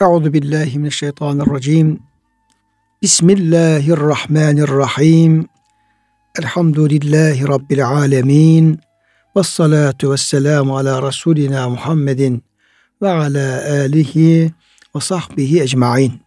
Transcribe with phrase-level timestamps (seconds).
[0.00, 2.00] Euzu billahi mineşşeytanirracim.
[3.02, 5.48] Bismillahirrahmanirrahim.
[6.38, 8.80] Elhamdülillahi rabbil alamin.
[9.36, 12.42] Ves salatu vesselamu ala rasulina Muhammedin
[13.02, 14.52] ve ala alihi
[14.96, 16.20] ve sahbihi ecmaîn.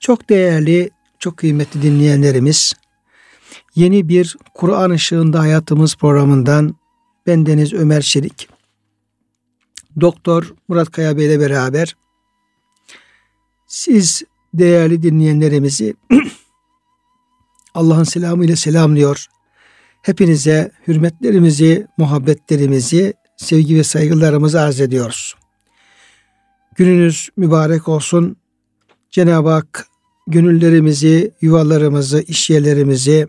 [0.00, 2.72] Çok değerli, çok kıymetli dinleyenlerimiz,
[3.74, 6.76] yeni bir Kur'an ışığında hayatımız programından
[7.26, 8.48] bendeniz Ömer Çelik,
[10.00, 11.96] Doktor Murat Kaya Bey ile beraber
[13.74, 14.22] siz
[14.54, 15.94] değerli dinleyenlerimizi
[17.74, 19.26] Allah'ın selamı ile selamlıyor.
[20.02, 25.34] Hepinize hürmetlerimizi, muhabbetlerimizi, sevgi ve saygılarımızı arz ediyoruz.
[26.76, 28.36] Gününüz mübarek olsun.
[29.10, 29.86] Cenab-ı Hak
[30.26, 33.28] gönüllerimizi, yuvalarımızı, iş yerlerimizi,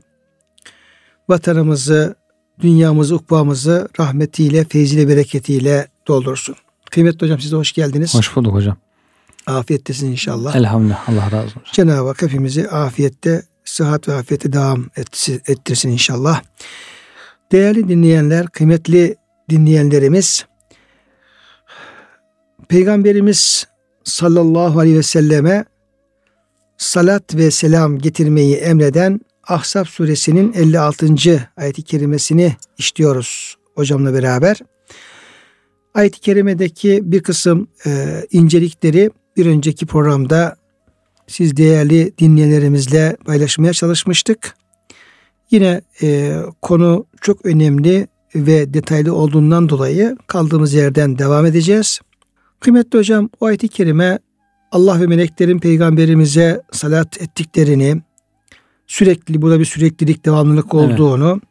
[1.29, 2.15] vatanımızı,
[2.59, 6.55] dünyamızı, ukbamızı rahmetiyle, feyziyle, bereketiyle doldursun.
[6.91, 8.15] Kıymetli hocam size hoş geldiniz.
[8.15, 8.84] Hoş bulduk hocam.
[9.47, 10.55] Afiyettesin inşallah.
[10.55, 11.09] Elhamdülillah.
[11.09, 11.61] Allah razı olsun.
[11.71, 14.85] Cenab-ı Hak hepimizi afiyette, sıhhat ve afiyette devam
[15.47, 16.41] ettirsin inşallah.
[17.51, 19.15] Değerli dinleyenler, kıymetli
[19.49, 20.45] dinleyenlerimiz,
[22.69, 23.67] Peygamberimiz
[24.03, 25.65] sallallahu aleyhi ve selleme
[26.77, 31.07] salat ve selam getirmeyi emreden Ahzab suresinin 56.
[31.57, 34.57] ayeti kerimesini işliyoruz hocamla beraber.
[35.93, 40.55] Ayet-i kerimedeki bir kısım e, incelikleri bir önceki programda
[41.27, 44.55] siz değerli dinleyenlerimizle paylaşmaya çalışmıştık.
[45.51, 51.99] Yine e, konu çok önemli ve detaylı olduğundan dolayı kaldığımız yerden devam edeceğiz.
[52.59, 54.19] Kıymetli hocam o ayet-i kerime
[54.71, 58.01] Allah ve meleklerin peygamberimize salat ettiklerini,
[58.87, 61.43] sürekli burada bir süreklilik, devamlılık olduğunu, evet.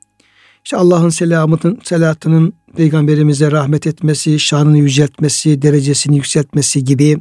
[0.65, 7.21] işte Allah'ın selamının, salatının peygamberimize rahmet etmesi, şanını yüceltmesi, derecesini yükseltmesi gibi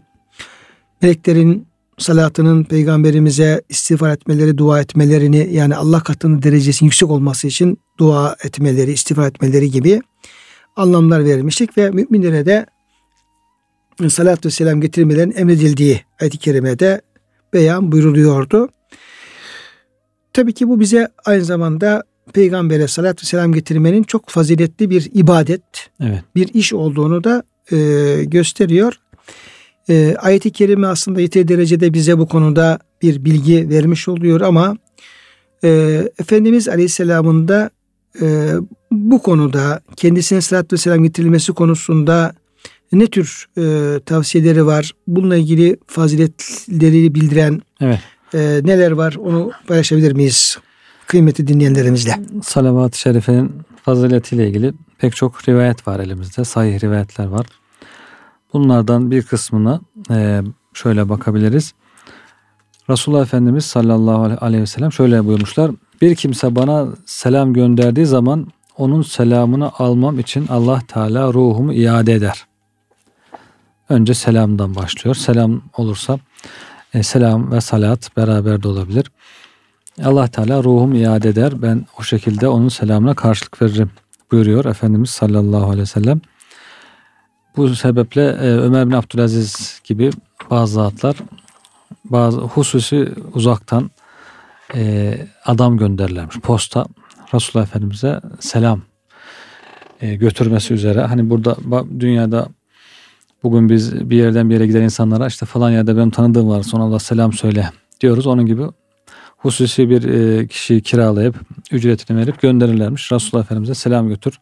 [1.03, 8.36] meleklerin salatının peygamberimize istiğfar etmeleri, dua etmelerini yani Allah katının derecesinin yüksek olması için dua
[8.43, 10.02] etmeleri, istiğfar etmeleri gibi
[10.75, 12.65] anlamlar verilmiştik ve müminlere de
[14.09, 17.02] salat ve selam getirmelerin emredildiği ayet-i kerimede
[17.53, 18.69] beyan buyruluyordu.
[20.33, 22.03] Tabii ki bu bize aynı zamanda
[22.33, 26.23] peygambere salat ve selam getirmenin çok faziletli bir ibadet, evet.
[26.36, 27.77] bir iş olduğunu da e,
[28.23, 28.99] gösteriyor.
[29.89, 34.77] E, ayet-i kerime aslında yeteri derecede bize bu konuda bir bilgi vermiş oluyor ama
[35.64, 35.70] e,
[36.20, 37.70] Efendimiz Aleyhisselam'ın da
[38.22, 38.54] e,
[38.92, 42.33] bu konuda kendisine salat ve selam getirilmesi konusunda
[42.92, 44.92] ne tür e, tavsiyeleri var?
[45.08, 47.99] Bununla ilgili faziletleri bildiren evet.
[48.33, 49.16] e, neler var?
[49.16, 50.58] Onu paylaşabilir miyiz?
[51.08, 52.20] Kıymeti dinleyenlerimizle.
[52.43, 53.52] Salavat-ı Şerife'nin
[53.86, 56.45] faziletiyle ilgili pek çok rivayet var elimizde.
[56.45, 57.45] Sahih rivayetler var.
[58.53, 59.81] Bunlardan bir kısmına
[60.11, 60.41] e,
[60.73, 61.73] şöyle bakabiliriz.
[62.89, 65.71] Resulullah Efendimiz sallallahu aleyhi ve sellem şöyle buyurmuşlar.
[66.02, 68.47] Bir kimse bana selam gönderdiği zaman
[68.77, 72.45] onun selamını almam için Allah Teala ruhumu iade eder.
[73.89, 75.15] Önce selamdan başlıyor.
[75.15, 76.19] Selam olursa
[76.93, 79.11] e, selam ve salat beraber de olabilir.
[80.03, 81.61] Allah Teala ruhum iade eder.
[81.61, 83.92] Ben o şekilde onun selamına karşılık veririm
[84.31, 86.21] buyuruyor Efendimiz sallallahu aleyhi ve sellem.
[87.58, 90.09] Bu sebeple e, Ömer bin Abdülaziz gibi
[90.49, 91.15] bazı zatlar
[92.05, 93.91] bazı hususi uzaktan
[94.75, 96.39] e, adam gönderirlermiş.
[96.39, 96.86] Posta
[97.33, 98.81] Resulullah Efendimiz'e selam
[100.02, 101.02] e, götürmesi üzere.
[101.02, 101.55] Hani burada
[101.99, 102.47] dünyada
[103.43, 106.83] bugün biz bir yerden bir yere giden insanlara işte falan yerde benim tanıdığım var sonra
[106.83, 107.69] Allah selam söyle
[108.02, 108.27] diyoruz.
[108.27, 108.63] Onun gibi
[109.37, 111.36] hususi bir kişiyi kiralayıp
[111.71, 113.11] ücretini verip gönderirlermiş.
[113.11, 114.39] Resulullah Efendimiz'e selam götür,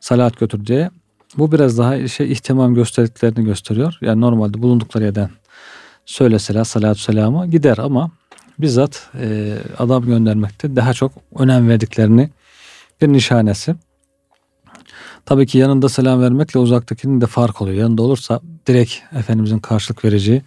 [0.00, 0.90] salat götür diye.
[1.38, 3.98] Bu biraz daha şey ihtimam gösterdiklerini gösteriyor.
[4.00, 5.30] Yani normalde bulundukları yerden
[6.06, 8.10] söyleseler salatü selamı gider ama
[8.58, 12.30] bizzat e, adam göndermekte daha çok önem verdiklerini
[13.00, 13.74] bir nişanesi.
[15.26, 17.76] Tabii ki yanında selam vermekle uzaktakinin de fark oluyor.
[17.76, 20.42] Yanında olursa direkt Efendimizin karşılık vereceği,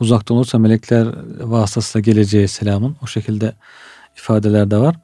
[0.00, 1.08] uzaktan olursa melekler
[1.40, 3.52] vasıtasıyla geleceği selamın o şekilde
[4.16, 4.96] ifadeler de var.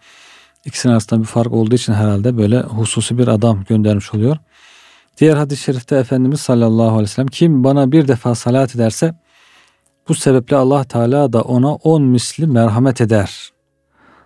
[0.64, 4.36] İkisinin arasında bir fark olduğu için herhalde böyle hususi bir adam göndermiş oluyor.
[5.20, 9.14] Diğer hadis-i şerifte Efendimiz sallallahu aleyhi ve sellem kim bana bir defa salat ederse
[10.08, 13.52] bu sebeple Allah Teala da ona on misli merhamet eder.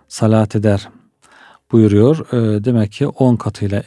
[0.07, 0.89] Salat eder
[1.71, 2.33] buyuruyor.
[2.33, 3.83] E, demek ki on katıyla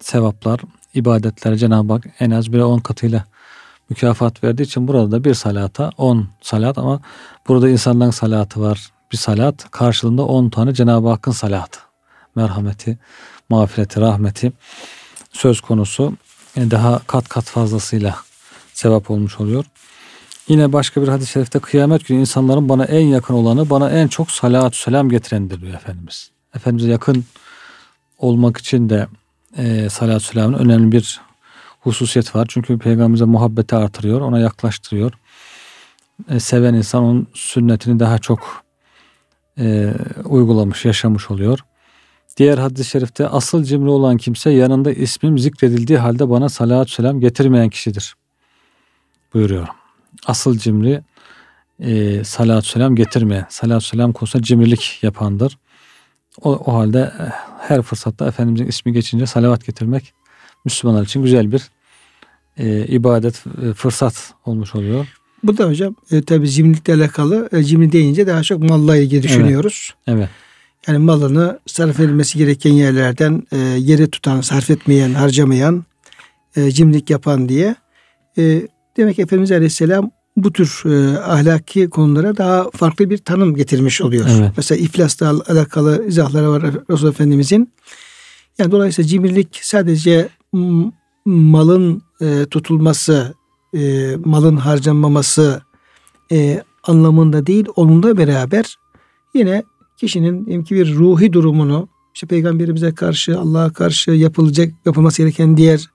[0.00, 0.60] sevaplar,
[0.94, 3.24] ibadetler Cenab-ı Hak en az bir on katıyla
[3.90, 7.00] mükafat verdiği için burada da bir salata on salat ama
[7.48, 8.90] burada insanların salatı var.
[9.12, 11.80] Bir salat karşılığında on tane Cenab-ı Hakk'ın salatı.
[12.34, 12.98] Merhameti,
[13.48, 14.52] mağfireti, rahmeti
[15.32, 16.12] söz konusu
[16.56, 18.16] daha kat kat fazlasıyla
[18.72, 19.64] sevap olmuş oluyor.
[20.48, 24.30] Yine başka bir hadis-i şerifte kıyamet günü insanların bana en yakın olanı bana en çok
[24.30, 26.30] salatü selam getirendir diyor Efendimiz.
[26.54, 27.24] Efendimiz'e yakın
[28.18, 29.06] olmak için de
[29.56, 31.20] e, salatü selamın önemli bir
[31.80, 32.46] hususiyet var.
[32.50, 35.12] Çünkü peygamberimize muhabbeti artırıyor, ona yaklaştırıyor.
[36.28, 38.64] E, seven insan onun sünnetini daha çok
[39.58, 39.94] e,
[40.24, 41.58] uygulamış, yaşamış oluyor.
[42.36, 47.68] Diğer hadis-i şerifte asıl cimri olan kimse yanında ismim zikredildiği halde bana salatü selam getirmeyen
[47.68, 48.14] kişidir.
[49.34, 49.68] Buyuruyor.
[50.26, 51.02] Asıl cimri
[51.80, 55.58] e, salatü selam getirmeyen, salatü selam konusunda cimrilik yapandır.
[56.42, 60.12] O, o halde e, her fırsatta Efendimizin ismi geçince salavat getirmek
[60.64, 61.62] Müslümanlar için güzel bir
[62.56, 65.06] e, ibadet e, fırsat olmuş oluyor.
[65.42, 69.94] Bu da hocam e, tabi cimrilikle alakalı e, cimri deyince daha çok malla ilgili düşünüyoruz.
[70.06, 70.18] Evet.
[70.18, 70.28] evet.
[70.86, 75.84] Yani malını sarf edilmesi gereken yerlerden e, yere tutan, sarf etmeyen, harcamayan,
[76.56, 77.74] e, cimrilik yapan diye.
[78.38, 84.00] E, demek ki Efendimiz Aleyhisselam bu tür e, ahlaki konulara daha farklı bir tanım getirmiş
[84.00, 84.26] oluyor.
[84.30, 84.52] Evet.
[84.56, 87.72] Mesela iflasla alakalı izahları var Resulullah Efendimizin.
[88.58, 90.28] Yani dolayısıyla cimrilik sadece
[91.24, 93.34] malın e, tutulması,
[93.74, 95.62] e, malın harcanmaması
[96.32, 98.76] e, anlamında değil, onunla beraber
[99.34, 99.62] yine
[100.00, 105.86] kişinin imki bir ruhi durumunu işte peygamberimize karşı, Allah'a karşı yapılacak, yapılması gereken diğer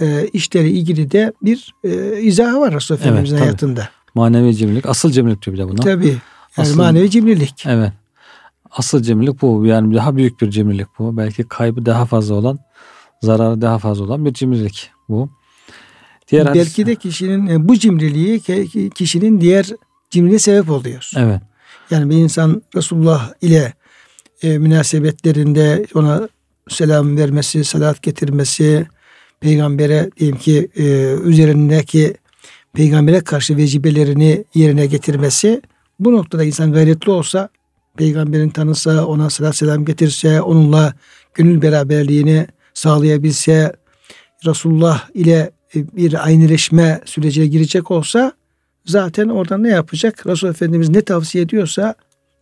[0.00, 3.44] e, işlere ilgili de bir e, izahı var Resulullah evet, Efendimizin tabii.
[3.44, 3.88] hayatında.
[4.14, 5.80] Manevi cimrilik, asıl cimrilik diyor bir de buna.
[5.80, 6.06] Tabii.
[6.06, 6.18] Yani
[6.56, 7.64] asıl, manevi cimrilik.
[7.66, 7.92] Evet.
[8.70, 9.66] Asıl cimrilik bu.
[9.66, 11.16] Yani daha büyük bir cimrilik bu.
[11.16, 12.58] Belki kaybı daha fazla olan,
[13.22, 15.30] zararı daha fazla olan bir cimrilik bu.
[16.30, 16.86] Diğer Belki hadis...
[16.86, 18.40] de kişinin e, bu cimriliği
[18.90, 19.66] kişinin diğer
[20.10, 21.10] cimriliğe sebep oluyor.
[21.16, 21.40] Evet.
[21.90, 23.72] Yani bir insan Resulullah ile
[24.42, 26.28] e, münasebetlerinde ona
[26.68, 28.86] selam vermesi, salat getirmesi,
[29.40, 30.82] peygambere diyelim ki e,
[31.24, 32.14] üzerindeki
[32.74, 35.62] peygambere karşı vecibelerini yerine getirmesi
[36.00, 37.48] bu noktada insan gayretli olsa
[37.96, 40.94] peygamberin tanısa ona salat selam getirse onunla
[41.34, 43.72] gönül beraberliğini sağlayabilse
[44.46, 48.32] Resulullah ile e, bir aynıleşme sürecine girecek olsa
[48.84, 50.26] zaten oradan ne yapacak?
[50.26, 51.94] Resul Efendimiz ne tavsiye ediyorsa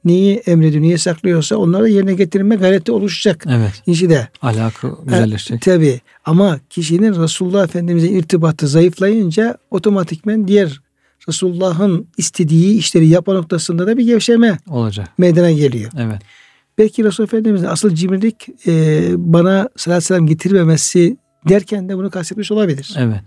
[0.04, 3.44] neyi emrediyor, neyi saklıyorsa onları yerine getirme gayreti oluşacak.
[3.48, 3.82] Evet.
[3.86, 4.28] İşi de.
[4.42, 5.68] Alaka güzelleşecek.
[5.68, 10.80] E, tabi ama kişinin Resulullah Efendimiz'e irtibatı zayıflayınca otomatikmen diğer
[11.28, 15.08] Resulullah'ın istediği işleri yapma noktasında da bir gevşeme olacak.
[15.18, 15.90] Meydana geliyor.
[15.98, 16.22] Evet.
[16.78, 21.16] Belki Resulullah Efendimiz'in asıl cimrilik e, bana salatü selam getirmemesi
[21.48, 22.94] derken de bunu kastetmiş olabilir.
[22.98, 23.20] Evet.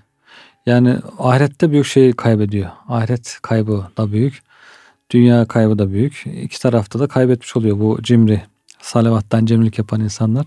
[0.65, 2.69] Yani ahirette büyük şey kaybediyor.
[2.87, 4.43] Ahiret kaybı da büyük.
[5.09, 6.23] Dünya kaybı da büyük.
[6.43, 8.41] İki tarafta da kaybetmiş oluyor bu cimri.
[8.81, 10.45] Salavattan cimrilik yapan insanlar.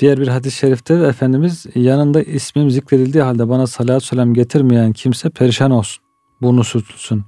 [0.00, 5.70] Diğer bir hadis-i şerifte Efendimiz yanında ismim zikredildiği halde bana salatü selam getirmeyen kimse perişan
[5.70, 6.04] olsun.
[6.42, 7.24] Burnu sürtülsün.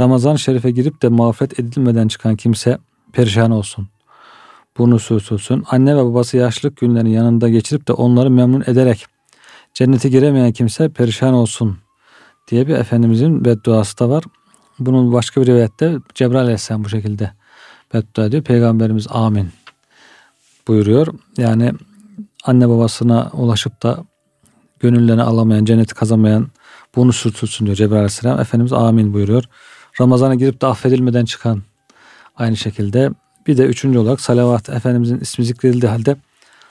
[0.00, 2.78] Ramazan şerife girip de mağfiret edilmeden çıkan kimse
[3.12, 3.88] perişan olsun.
[4.78, 5.64] Burnu sürtülsün.
[5.70, 9.06] Anne ve babası yaşlılık günlerini yanında geçirip de onları memnun ederek
[9.78, 11.78] cennete giremeyen kimse perişan olsun
[12.50, 14.24] diye bir Efendimizin bedduası da var.
[14.78, 17.32] Bunun başka bir rivayette Cebrail Aleyhisselam bu şekilde
[17.94, 18.42] beddua ediyor.
[18.42, 19.48] Peygamberimiz amin
[20.68, 21.06] buyuruyor.
[21.36, 21.72] Yani
[22.44, 24.04] anne babasına ulaşıp da
[24.80, 26.48] gönüllerini alamayan, cenneti kazamayan
[26.96, 28.40] bunu sürtülsün diyor Cebrail Aleyhisselam.
[28.40, 29.44] Efendimiz amin buyuruyor.
[30.00, 31.62] Ramazana girip de affedilmeden çıkan
[32.36, 33.10] aynı şekilde.
[33.46, 34.68] Bir de üçüncü olarak salavat.
[34.68, 36.16] Efendimizin ismi zikredildiği halde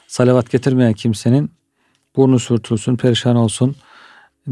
[0.07, 1.56] salavat getirmeyen kimsenin
[2.17, 3.75] burnu sürtülsün, perişan olsun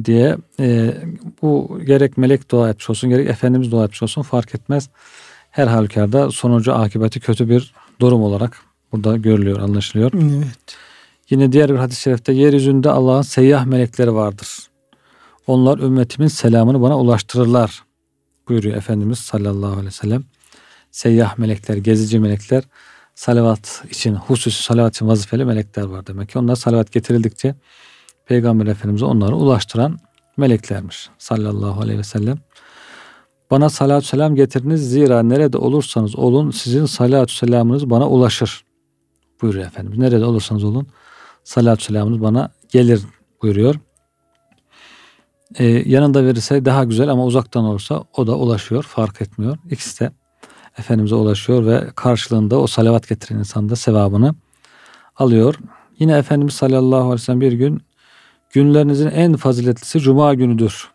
[0.06, 0.94] diye e,
[1.42, 4.90] bu gerek melek dua etmiş olsun gerek Efendimiz dua etmiş olsun fark etmez.
[5.52, 10.12] Her halükarda sonucu akıbeti kötü bir durum olarak burada görülüyor, anlaşılıyor.
[10.14, 10.78] Evet.
[11.30, 14.48] Yine diğer bir hadis-i şerifte yeryüzünde Allah'ın seyyah melekleri vardır.
[15.48, 17.84] Onlar ümmetimin selamını bana ulaştırırlar
[18.50, 20.24] buyuruyor Efendimiz sallallahu aleyhi ve sellem.
[20.92, 22.64] Seyyah melekler, gezici melekler
[23.16, 26.40] salavat için, hususi salavat için vazifeli melekler var demek ki.
[26.40, 27.56] Onlar salavat getirildikçe
[28.26, 30.00] Peygamber Efendimiz'e onları ulaştıran
[30.38, 32.38] meleklermiş sallallahu aleyhi ve sellem.
[33.52, 38.66] Bana salatü selam getiriniz zira nerede olursanız olun sizin salatü selamınız bana ulaşır
[39.42, 40.00] buyuruyor Efendimiz.
[40.00, 40.88] Nerede olursanız olun
[41.44, 43.02] salatü selamınız bana gelir
[43.42, 43.76] buyuruyor.
[45.60, 49.58] Ee, yanında verirse daha güzel ama uzaktan olursa o da ulaşıyor fark etmiyor.
[49.72, 50.12] İkisi de
[50.78, 54.36] Efendimiz'e ulaşıyor ve karşılığında o salavat getiren insan da sevabını
[55.16, 55.56] alıyor.
[56.00, 57.82] Yine Efendimiz sallallahu aleyhi ve sellem bir gün
[58.54, 60.88] günlerinizin en faziletlisi cuma günüdür.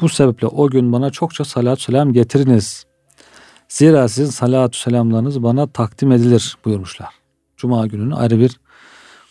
[0.00, 2.86] Bu sebeple o gün bana çokça salat selam getiriniz.
[3.68, 7.08] Zira sizin salatü selamlarınız bana takdim edilir buyurmuşlar.
[7.56, 8.60] Cuma gününün ayrı bir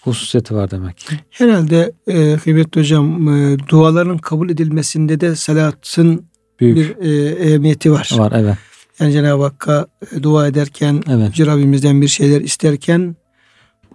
[0.01, 1.15] hususiyeti var demek ki.
[1.29, 6.25] Herhalde e, kıymetli hocam e, duaların kabul edilmesinde de salatın
[6.59, 8.12] Büyük bir e, ehemmiyeti var.
[8.17, 8.57] var evet.
[9.00, 11.39] Yani Cenab-ı Hakk'a e, dua ederken, Evet.
[11.39, 13.15] Rabbimizden bir şeyler isterken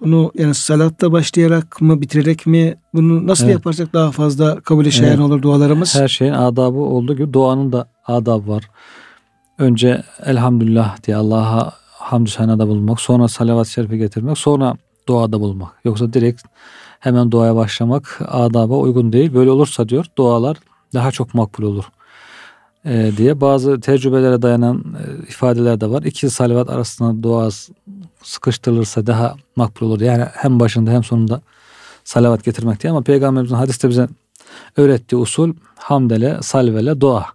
[0.00, 3.54] bunu yani salatla başlayarak mı bitirerek mi bunu nasıl Evet.
[3.54, 5.20] yaparsak daha fazla kabul şayan Evet.
[5.20, 5.94] olur dualarımız.
[5.94, 8.70] Her şeyin adabı olduğu gibi duanın da adabı var.
[9.58, 14.76] Önce elhamdülillah diye Allah'a hamdü senada bulunmak, sonra salavat-ı şerife getirmek, sonra
[15.08, 15.72] duada bulunmak.
[15.84, 16.42] Yoksa direkt
[17.00, 19.34] hemen duaya başlamak adaba uygun değil.
[19.34, 20.56] Böyle olursa diyor dualar
[20.94, 21.84] daha çok makbul olur.
[22.86, 26.02] Ee, diye bazı tecrübelere dayanan e, ifadeler de var.
[26.02, 27.48] İki salavat arasında dua
[28.22, 30.00] sıkıştırılırsa daha makbul olur.
[30.00, 31.40] Yani hem başında hem sonunda
[32.04, 34.08] salavat getirmek diye ama Peygamberimizin hadiste bize
[34.76, 37.26] öğrettiği usul hamdele, salvele, dua.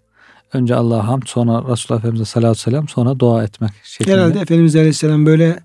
[0.54, 4.16] Önce Allah'a hamd, sonra Resulullah Efendimiz'e salatü selam, sonra dua etmek şeklinde.
[4.16, 5.60] Herhalde Efendimiz Aleyhisselam böyle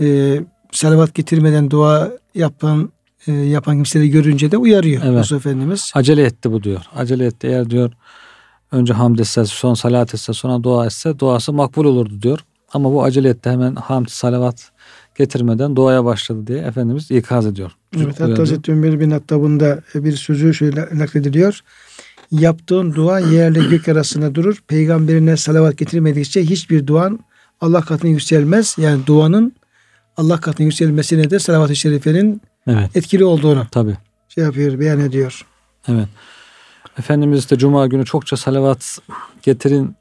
[0.00, 0.38] e,
[0.72, 2.92] salavat getirmeden dua yapan
[3.26, 5.18] e, yapan kimseleri görünce de uyarıyor Evet.
[5.18, 5.92] Resul Efendimiz.
[5.94, 6.80] Acele etti bu diyor.
[6.96, 7.46] Acele etti.
[7.46, 7.92] Eğer diyor
[8.72, 12.38] önce hamd etse, son salat etse, sonra dua etse duası makbul olurdu diyor.
[12.72, 13.50] Ama bu acele etti.
[13.50, 14.70] Hemen hamd, salavat
[15.14, 17.72] getirmeden duaya başladı diye Efendimiz ikaz ediyor.
[17.96, 18.38] Evet, hatta.
[18.42, 19.60] Hazreti Ömer bin Hattab'ın
[19.94, 21.60] bir sözü şöyle naklediliyor.
[22.30, 24.62] Yaptığın dua yerle gök arasında durur.
[24.68, 27.20] Peygamberine salavat getirmedikçe hiçbir duan
[27.60, 28.76] Allah katına yükselmez.
[28.78, 29.52] Yani duanın
[30.16, 32.96] Allah katına yükselmesine de salavat-ı şerifenin Evet.
[32.96, 33.96] etkili olduğunu Tabi.
[34.28, 35.46] şey yapıyor, beyan ediyor.
[35.88, 36.08] Evet.
[36.98, 38.98] Efendimiz de Cuma günü çokça salavat
[39.42, 39.96] getirin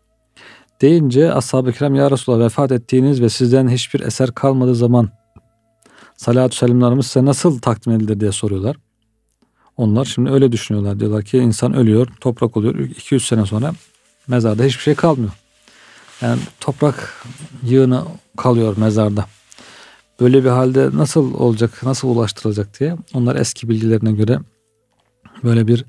[0.81, 5.09] deyince ashab-ı kiram ya Resulallah vefat ettiğiniz ve sizden hiçbir eser kalmadığı zaman
[6.17, 8.75] salatü selamlarımız size nasıl takdim edilir diye soruyorlar.
[9.77, 10.99] Onlar şimdi öyle düşünüyorlar.
[10.99, 12.75] Diyorlar ki insan ölüyor, toprak oluyor.
[12.75, 13.73] 200 sene sonra
[14.27, 15.31] mezarda hiçbir şey kalmıyor.
[16.21, 17.13] Yani toprak
[17.63, 18.03] yığını
[18.37, 19.25] kalıyor mezarda.
[20.19, 24.39] Böyle bir halde nasıl olacak, nasıl ulaştırılacak diye onlar eski bilgilerine göre
[25.43, 25.85] böyle bir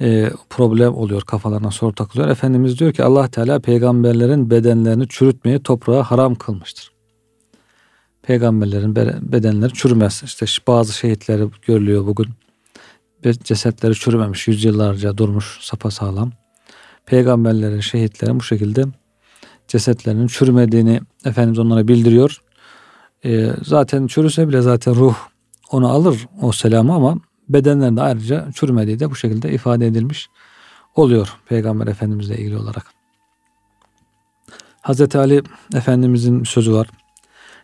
[0.00, 2.28] e, problem oluyor kafalarına soru takılıyor.
[2.28, 6.92] Efendimiz diyor ki Allah Teala peygamberlerin bedenlerini çürütmeyi toprağa haram kılmıştır.
[8.22, 10.22] Peygamberlerin be- bedenleri çürümez.
[10.24, 12.28] İşte bazı şehitleri görülüyor bugün.
[13.44, 14.48] Cesetleri çürümemiş.
[14.48, 16.32] Yüzyıllarca durmuş sapasağlam.
[17.06, 18.84] Peygamberlerin, şehitlerin bu şekilde
[19.68, 22.42] cesetlerinin çürümediğini Efendimiz onlara bildiriyor.
[23.24, 25.14] E, zaten çürüse bile zaten ruh
[25.70, 30.28] onu alır o selamı ama bedenlerinde ayrıca çürümediği de bu şekilde ifade edilmiş
[30.94, 32.86] oluyor Peygamber Efendimizle ilgili olarak.
[34.80, 35.42] Hazreti Ali
[35.74, 36.88] Efendimizin sözü var.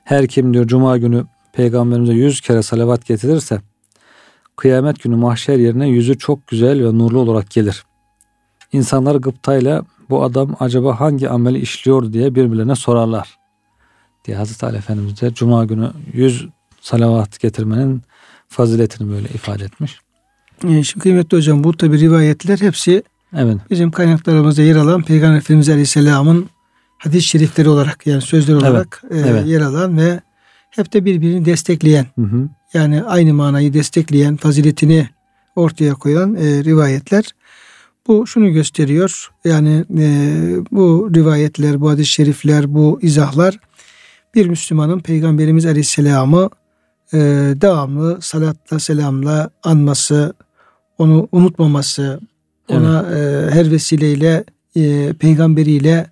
[0.05, 3.61] Her kim diyor Cuma günü Peygamberimize yüz kere salavat getirirse
[4.57, 7.85] kıyamet günü mahşer yerine yüzü çok güzel ve nurlu olarak gelir.
[8.73, 13.39] İnsanlar gıptayla bu adam acaba hangi ameli işliyor diye birbirlerine sorarlar.
[14.25, 16.49] Diye Hazreti Ali Efendimiz de Cuma günü yüz
[16.81, 18.03] salavat getirmenin
[18.55, 19.99] faziletini böyle ifade etmiş.
[20.69, 23.03] Ee, Şimdi kıymetli hocam bu tabi rivayetler hepsi
[23.37, 23.57] Evet.
[23.71, 26.47] bizim kaynaklarımızda yer alan Peygamber Efendimiz Aleyhisselam'ın
[26.99, 29.47] hadis-i şerifleri olarak yani sözler olarak e, evet.
[29.47, 30.21] yer alan ve
[30.71, 32.49] hep de birbirini destekleyen Hı hı.
[32.75, 35.09] yani aynı manayı destekleyen, faziletini
[35.57, 37.25] ortaya koyan e, rivayetler.
[38.07, 39.31] Bu şunu gösteriyor.
[39.45, 40.07] Yani e,
[40.73, 43.59] bu rivayetler, bu hadis-i şerifler, bu izahlar
[44.35, 46.51] bir Müslümanın Peygamberimiz Aleyhisselam'ı
[47.15, 47.19] e,
[47.61, 50.35] devamlı salatla selamla anması,
[50.99, 52.21] onu unutmaması,
[52.69, 54.45] ona e, her vesileyle
[54.77, 56.07] e, peygamberiyle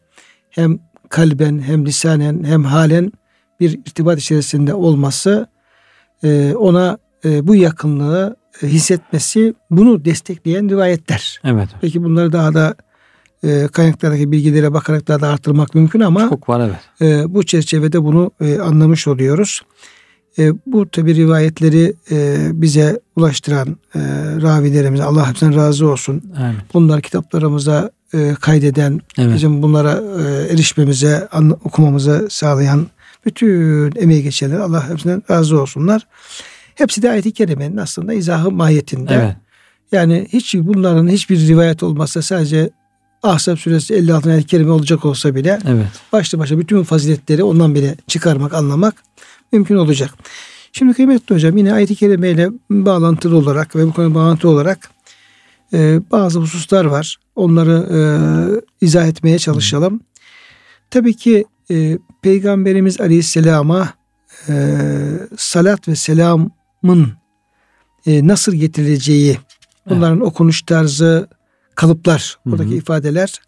[0.50, 0.78] hem
[1.09, 3.12] kalben hem lisanen hem halen
[3.61, 5.47] bir irtibat içerisinde olması
[6.25, 11.40] e, ona e, bu yakınlığı e, hissetmesi bunu destekleyen rivayetler.
[11.44, 11.68] Evet.
[11.80, 12.75] Peki bunları daha da
[13.44, 16.80] e, kaynaklardaki bilgilere bakarak daha da arttırmak mümkün ama Çok var evet.
[17.00, 19.62] e, bu çerçevede bunu e, anlamış oluyoruz.
[20.39, 24.01] E, bu tabi rivayetleri e, bize ulaştıran e,
[24.43, 26.23] ravilerimize Allah hepsinden razı olsun.
[26.37, 26.55] Aynen.
[26.75, 29.35] Bunlar kitaplarımıza e, kaydeden, Evet.
[29.35, 32.87] bizim bunlara e, erişmemize, an, okumamıza sağlayan
[33.27, 36.07] bütün emeği geçenler Allah hepsinden razı olsunlar.
[36.75, 39.15] Hepsi de ayet-i kerimenin aslında izahı mahiyetinde.
[39.15, 39.37] Evet.
[39.93, 42.71] Yani hiç bunların hiçbir rivayet olmazsa sadece
[43.23, 45.87] Ahzab suresi 56 ayet-i kerime olacak olsa bile Evet.
[46.12, 48.95] başlı başına bütün faziletleri ondan bile çıkarmak, anlamak
[49.52, 50.14] mümkün olacak.
[50.73, 54.90] Şimdi kıymetli hocam yine ayet-i kerimeyle bağlantılı olarak ve bu konuya bağlantılı olarak
[55.73, 57.16] e, bazı hususlar var.
[57.37, 57.99] Onları e,
[58.87, 60.00] izah etmeye çalışalım.
[60.90, 63.94] Tabii ki e, Peygamberimiz Aleyhisselam'a
[64.49, 64.54] e,
[65.37, 67.12] salat ve selamın
[68.06, 69.38] e, nasıl getirileceği,
[69.88, 71.28] bunların okunuş tarzı,
[71.75, 72.52] kalıplar, Hı hı.
[72.52, 73.40] buradaki ifadeler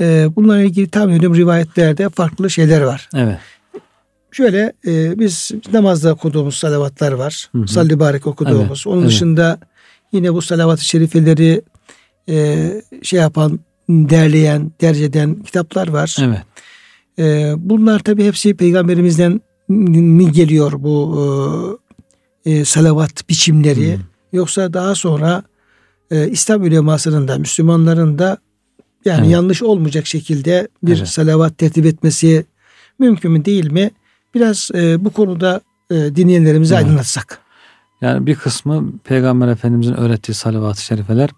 [0.00, 3.08] e, bunlarla ilgili tahmin ediyorum rivayetlerde farklı şeyler var.
[3.14, 3.38] Evet.
[4.40, 7.48] Şöyle e, biz namazda okuduğumuz salavatlar var.
[7.52, 7.68] Hı hı.
[7.68, 8.78] Salli barek okuduğumuz.
[8.78, 9.10] Evet, Onun evet.
[9.10, 9.58] dışında
[10.12, 11.62] yine bu salavat-ı şerifeleri
[12.28, 12.68] e,
[13.02, 16.16] şey yapan, derleyen, derc eden kitaplar var.
[16.20, 16.38] Evet.
[17.18, 20.96] E, bunlar tabi hepsi peygamberimizden mi geliyor bu
[22.46, 23.94] e, e, salavat biçimleri.
[23.94, 24.00] Hı.
[24.32, 25.42] Yoksa daha sonra
[26.10, 28.38] e, İslam ulemasının da Müslümanların da
[29.04, 29.32] yani evet.
[29.32, 31.08] yanlış olmayacak şekilde bir evet.
[31.08, 32.46] salavat tertip etmesi
[32.98, 33.90] mümkün mü değil mi?
[34.34, 35.60] Biraz e, bu konuda
[35.90, 36.84] e, dinleyenlerimizi evet.
[36.84, 37.38] aydınlatsak.
[38.00, 41.30] Yani bir kısmı Peygamber Efendimizin öğrettiği salavat-ı şerifeler.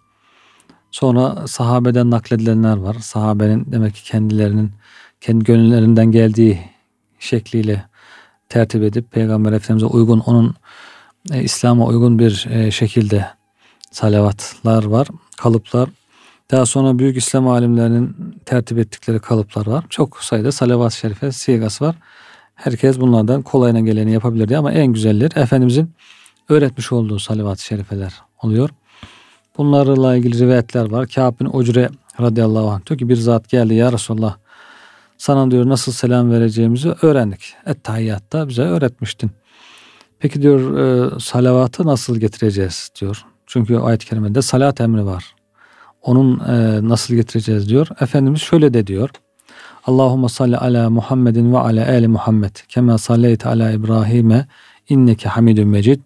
[0.91, 2.97] Sonra sahabeden nakledilenler var.
[3.01, 4.73] Sahabenin demek ki kendilerinin
[5.21, 6.61] kendi gönüllerinden geldiği
[7.19, 7.85] şekliyle
[8.49, 10.55] tertip edip Peygamber Efendimiz'e uygun onun
[11.31, 13.27] e, İslam'a uygun bir e, şekilde
[13.91, 15.89] salavatlar var, kalıplar.
[16.51, 19.85] Daha sonra büyük İslam alimlerinin tertip ettikleri kalıplar var.
[19.91, 21.97] Çok sayıda salavat-ı şerife sigası var.
[22.65, 25.91] Herkes bunlardan kolayına geleni yapabilir diye ama en güzelleri Efendimizin
[26.49, 28.71] öğretmiş olduğu salavat-ı şerifeler oluyor.
[29.59, 31.07] Bunlarla ilgili rivayetler var.
[31.07, 31.91] Kâb bin Ucre
[32.21, 34.37] radıyallahu anh diyor ki bir zat geldi ya Resulallah
[35.19, 37.55] sana diyor nasıl selam vereceğimizi öğrendik.
[37.67, 39.31] Ettehiyyatta bize öğretmiştin.
[40.19, 43.25] Peki diyor e, salavatı nasıl getireceğiz diyor.
[43.47, 45.35] Çünkü ayet-i kerimede salat emri var.
[46.03, 47.87] Onun e, nasıl getireceğiz diyor.
[48.01, 49.11] Efendimiz şöyle de diyor.
[49.87, 52.57] Allahumme salli ala Muhammedin ve ala ali Muhammed.
[52.69, 54.47] Kema salleyte ala İbrahim'e
[54.89, 56.01] inneke hamidun mecid.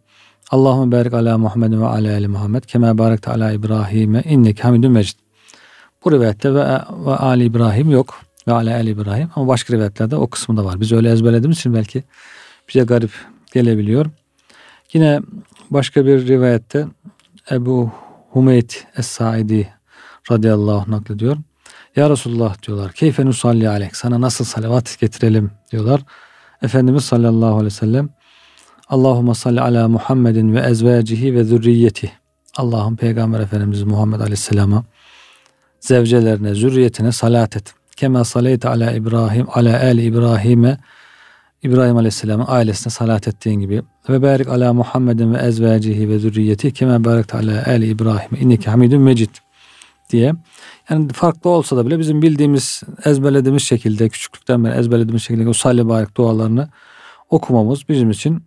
[0.50, 2.64] Allahumme barik ala Muhammedin ve ala ali Muhammed.
[2.64, 5.18] Kema barekte ala İbrahim'e inneke hamidun mecid.
[6.04, 6.64] Bu rivayette ve,
[7.06, 8.20] ve Ali İbrahim yok.
[8.48, 9.30] Ve ala ali İbrahim.
[9.36, 10.80] Ama başka rivayetlerde o kısmı da var.
[10.80, 12.04] Biz öyle ezberlediğimiz için belki
[12.68, 13.10] bize garip
[13.52, 14.06] gelebiliyor.
[14.92, 15.20] Yine
[15.70, 16.86] başka bir rivayette
[17.50, 17.90] Ebu
[18.30, 19.66] Humeyt Es-Saidi
[20.30, 21.36] radıyallahu anh naklediyor.
[21.96, 22.92] Ya Resulullah diyorlar.
[22.92, 23.90] Keyfe nusalli aleyh.
[23.92, 26.00] Sana nasıl salavat getirelim diyorlar.
[26.62, 28.08] Efendimiz sallallahu aleyhi ve sellem
[28.88, 32.12] Allahümme salli ala Muhammedin ve ezvacihi ve zürriyeti.
[32.56, 34.84] Allah'ım Peygamber Efendimiz Muhammed Aleyhisselam'a
[35.80, 37.74] zevcelerine, zürriyetine salat et.
[37.96, 40.78] Kema salayte ala İbrahim, ala el İbrahim'e
[41.62, 47.04] İbrahim Aleyhisselam'ın ailesine salat ettiğin gibi ve barik ala Muhammedin ve ezvacihi ve zürriyeti kema
[47.04, 49.30] barik ala el İbrahim inneke hamidun mecid
[50.10, 50.34] diye.
[50.90, 55.84] Yani farklı olsa da bile bizim bildiğimiz, ezberlediğimiz şekilde, küçüklükten beri ezberlediğimiz şekilde o salli
[56.16, 56.68] dualarını
[57.30, 58.42] okumamız bizim için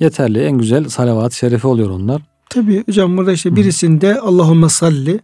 [0.00, 0.40] yeterli.
[0.40, 2.22] En güzel salavat-ı şerife oluyor onlar.
[2.50, 5.20] Tabii hocam burada işte birisinde Allahümme salli,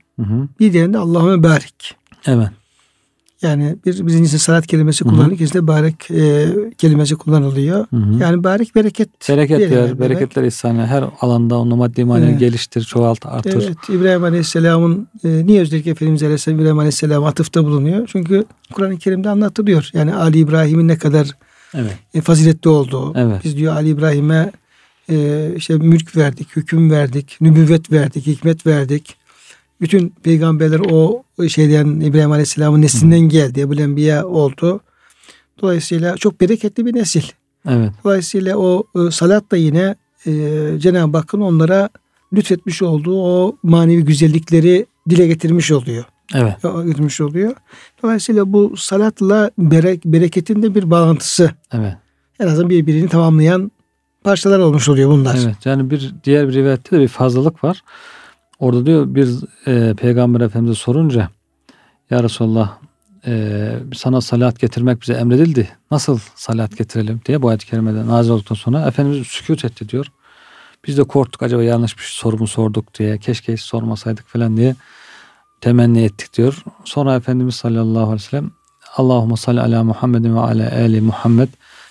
[0.61, 1.97] bir diğerinde Allahümme barik.
[2.27, 2.49] Evet.
[3.43, 5.31] Yani bir birincisi salat kelimesi kullanılıyor.
[5.31, 6.49] İkincisi barek e,
[6.79, 7.87] kelimesi kullanılıyor.
[7.91, 8.19] Hı hı.
[8.21, 9.29] Yani barek bereket.
[9.29, 10.87] Bereket ver, bereketler ihsanı.
[10.87, 12.41] Her alanda onu maddi manevi evet.
[12.41, 13.63] geliştir, çoğalt, artır.
[13.67, 13.77] Evet.
[13.89, 18.09] İbrahim Aleyhisselam'ın e, niye özellikle Efendimiz Aleyhisselam İbrahim Aleyhisselam atıfta bulunuyor?
[18.13, 19.91] Çünkü Kur'an-ı Kerim'de anlatılıyor.
[19.93, 21.29] Yani Ali İbrahim'in ne kadar
[21.75, 21.97] evet.
[22.15, 23.13] e, faziletli olduğu.
[23.17, 23.41] Evet.
[23.45, 24.53] Biz diyor Ali İbrahim'e
[25.11, 29.20] e, işte mülk verdik, hüküm verdik, nübüvvet verdik, hikmet verdik
[29.81, 33.61] bütün peygamberler o şeyden İbrahim Aleyhisselam'ın neslinden geldi.
[33.61, 34.81] Ebu Enbiya oldu.
[35.63, 37.23] Dolayısıyla çok bereketli bir nesil.
[37.69, 37.91] Evet.
[38.05, 39.95] Dolayısıyla o e, salat da yine
[40.27, 40.33] e,
[40.79, 41.89] Cenab-ı Hakk'ın onlara
[42.33, 46.05] lütfetmiş olduğu o manevi güzellikleri dile getirmiş oluyor.
[46.35, 46.55] Evet.
[46.63, 47.55] Getirmiş oluyor.
[48.03, 51.51] Dolayısıyla bu salatla berek, bereketin de bir bağlantısı.
[51.73, 51.95] Evet.
[52.41, 53.71] En azından birbirini tamamlayan
[54.25, 55.39] parçalar olmuş oluyor bunlar.
[55.45, 55.67] Evet.
[55.67, 57.83] Yani bir diğer bir rivayette de bir fazlalık var.
[58.61, 59.29] Orada diyor bir
[59.67, 61.29] e, peygamber efendimize sorunca
[62.11, 62.79] ya Resulallah
[63.27, 65.69] e, sana salat getirmek bize emredildi.
[65.91, 70.07] Nasıl salat getirelim diye bu ayet-i kerimede nazil olduktan sonra Efendimiz sükut etti diyor.
[70.87, 74.77] Biz de korktuk acaba yanlış bir soru mu sorduk diye keşke hiç sormasaydık falan diye
[75.61, 76.65] temenni ettik diyor.
[76.85, 78.51] Sonra Efendimiz sallallahu aleyhi ve sellem
[78.97, 81.49] Allahümme salli ala Muhammedin ve ala ali Muhammed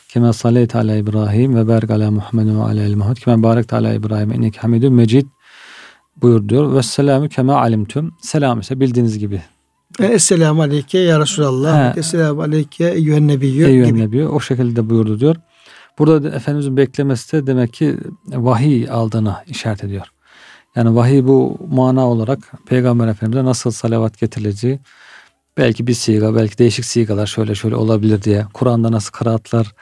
[0.09, 3.93] kema salleyte ala İbrahim ve barik ala Muhammedin ve ala ali Muhammed kema barekte ala
[3.93, 5.25] İbrahim inneke hamidun mecid
[6.21, 6.75] buyur diyor.
[6.75, 8.13] Ve selamü kema alimtüm.
[8.21, 9.41] Selam ise bildiğiniz gibi.
[9.99, 11.95] E, Esselamu aleyke ya Resulallah.
[11.95, 11.99] He.
[11.99, 13.99] Esselamu aleyke eyyühen nebiyyü eyyühen gibi.
[13.99, 14.27] Nebiyyü.
[14.27, 15.35] O şekilde buyurdu diyor.
[15.99, 20.07] Burada Efendimizin beklemesi de demek ki vahiy aldığını işaret ediyor.
[20.75, 24.79] Yani vahiy bu mana olarak Peygamber Efendimiz'e nasıl salavat getirileceği
[25.57, 29.73] belki bir siga belki değişik sigalar şöyle şöyle olabilir diye Kur'an'da nasıl kıraatlar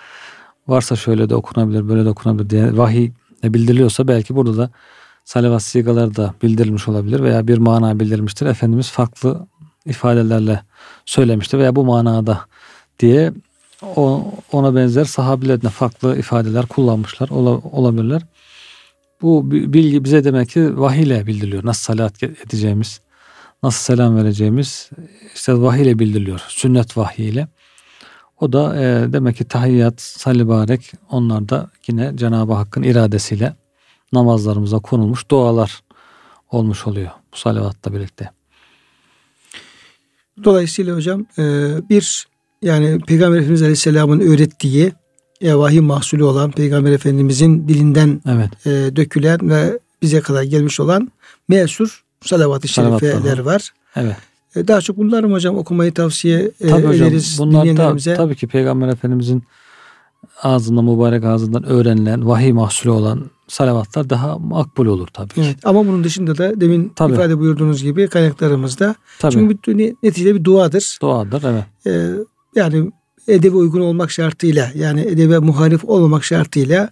[0.67, 3.11] varsa şöyle de okunabilir böyle de okunabilir diye vahiy
[3.43, 4.69] bildiriliyorsa belki burada da
[5.27, 8.45] salavat sigaları da bildirilmiş olabilir veya bir mana bildirilmiştir.
[8.45, 9.47] Efendimiz farklı
[9.85, 10.61] ifadelerle
[11.05, 12.45] söylemiştir veya bu manada
[12.99, 13.33] diye
[14.51, 17.29] ona benzer sahabilerine farklı ifadeler kullanmışlar
[17.71, 18.21] olabilirler.
[19.21, 21.65] Bu bilgi bize demek ki vahiy ile bildiriliyor.
[21.65, 23.01] Nasıl salat edeceğimiz,
[23.63, 24.89] nasıl selam vereceğimiz
[25.35, 26.41] işte vahiy ile bildiriliyor.
[26.47, 27.47] Sünnet vahiy ile.
[28.39, 33.55] O da e, demek ki tahiyyat, salli barek onlar da yine Cenab-ı Hakk'ın iradesiyle
[34.13, 35.81] namazlarımıza konulmuş dualar
[36.51, 38.29] olmuş oluyor bu salavatla birlikte.
[40.43, 41.43] Dolayısıyla hocam e,
[41.89, 42.27] bir
[42.61, 44.91] yani Peygamber Efendimiz Aleyhisselam'ın öğrettiği
[45.41, 48.67] e, vahiy mahsulü olan Peygamber Efendimizin dilinden evet.
[48.67, 51.11] e, dökülen ve bize kadar gelmiş olan
[51.47, 53.73] mesur salavat-ı şerifeler var.
[53.95, 54.15] Evet.
[54.55, 59.43] Daha çok bunları hocam okumayı tavsiye tabii ederiz hocam, bunlar da, tabii ki Peygamber Efendimizin
[60.43, 65.41] ağzından mübarek ağzından öğrenilen vahiy mahsulü olan salavatlar daha makbul olur tabii ki.
[65.41, 67.13] Evet, ama bunun dışında da demin tabii.
[67.13, 69.33] ifade buyurduğunuz gibi kaynaklarımızda tabii.
[69.33, 70.97] çünkü bir, neticede bir duadır.
[71.01, 71.63] Duadır evet.
[71.87, 72.11] Ee,
[72.55, 72.91] yani
[73.27, 76.89] edebe uygun olmak şartıyla yani edebe muhalif olmamak şartıyla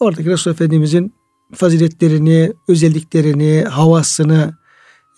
[0.00, 1.14] oradaki Resul Efendimizin
[1.54, 4.54] faziletlerini, özelliklerini, havasını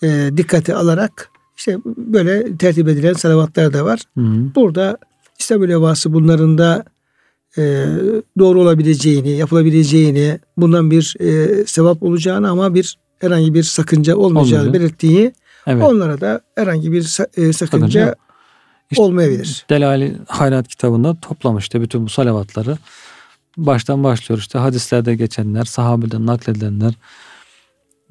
[0.03, 3.99] e, dikkate alarak işte böyle tertip edilen salavatlar da var.
[4.17, 4.55] Hı hı.
[4.55, 4.97] Burada
[5.39, 6.85] İslam ulevası bunların da
[7.57, 7.85] e,
[8.39, 14.79] doğru olabileceğini, yapılabileceğini, bundan bir e, sevap olacağını ama bir herhangi bir sakınca olmayacağını Olmadı.
[14.79, 15.33] belirttiği
[15.67, 15.83] evet.
[15.83, 18.15] onlara da herhangi bir e, sakınca
[18.91, 19.65] işte olmayabilir.
[19.69, 22.77] Delali Hayrat kitabında toplamıştı bütün bu salavatları.
[23.57, 26.93] Baştan başlıyor işte hadislerde geçenler, sahabeden nakledilenler,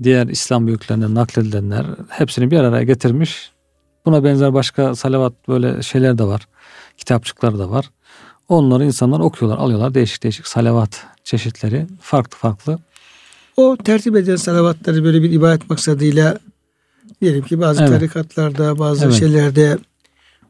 [0.02, 3.50] diğer İslam büyüklerinden nakledilenler hepsini bir araya getirmiş.
[4.06, 6.48] Buna benzer başka salavat böyle şeyler de var.
[6.96, 7.90] Kitapçıklar da var.
[8.48, 9.94] Onları insanlar okuyorlar, alıyorlar.
[9.94, 12.78] Değişik değişik salavat çeşitleri farklı farklı.
[13.56, 16.38] O tertip edilen salavatları böyle bir ibadet maksadıyla
[17.20, 17.92] diyelim ki bazı evet.
[17.92, 19.14] tarikatlarda, bazı evet.
[19.14, 19.78] şeylerde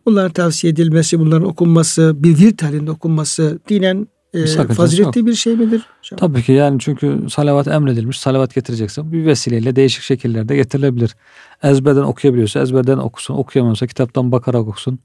[0.07, 5.29] bunların tavsiye edilmesi, bunların okunması, bir virt halinde okunması dinen e, faziletli yok.
[5.29, 5.83] bir şey midir?
[5.99, 6.19] Hocam?
[6.19, 8.21] Tabii ki yani çünkü salavat emredilmiş.
[8.21, 9.13] Salavat getireceksin.
[9.13, 11.17] Bir vesileyle değişik şekillerde getirilebilir.
[11.63, 13.35] Ezberden okuyabiliyorsa ezberden okusun.
[13.35, 14.99] Okuyamıyorsa kitaptan bakarak okusun.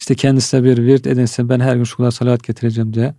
[0.00, 1.48] İşte kendisine bir virt edinsin.
[1.48, 3.14] Ben her gün şu kadar salavat getireceğim diye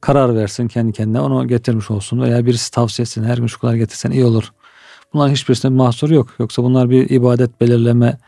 [0.00, 1.20] karar versin kendi kendine.
[1.20, 2.20] Onu getirmiş olsun.
[2.20, 3.24] Veya birisi tavsiye etsin.
[3.24, 4.52] Her gün şu kadar getirsen iyi olur.
[5.14, 6.28] Bunların hiçbirisinde bir mahsur yok.
[6.38, 8.18] Yoksa bunlar bir ibadet belirleme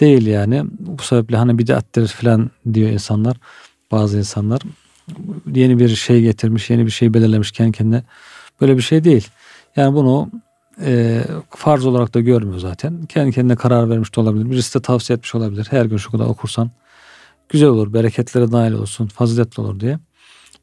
[0.00, 0.64] değil yani.
[0.78, 3.36] Bu sebeple hani bidattir falan diyor insanlar.
[3.90, 4.60] Bazı insanlar
[5.54, 8.02] yeni bir şey getirmiş, yeni bir şey belirlemiş kendi kendine.
[8.60, 9.28] Böyle bir şey değil.
[9.76, 10.30] Yani bunu
[10.84, 13.06] e, farz olarak da görmüyor zaten.
[13.06, 14.50] Kendi kendine karar vermiş de olabilir.
[14.50, 15.66] Birisi de tavsiye etmiş olabilir.
[15.70, 16.70] Her gün şu kadar okursan
[17.48, 19.98] güzel olur, bereketlere dahil olsun, faziletli olur diye.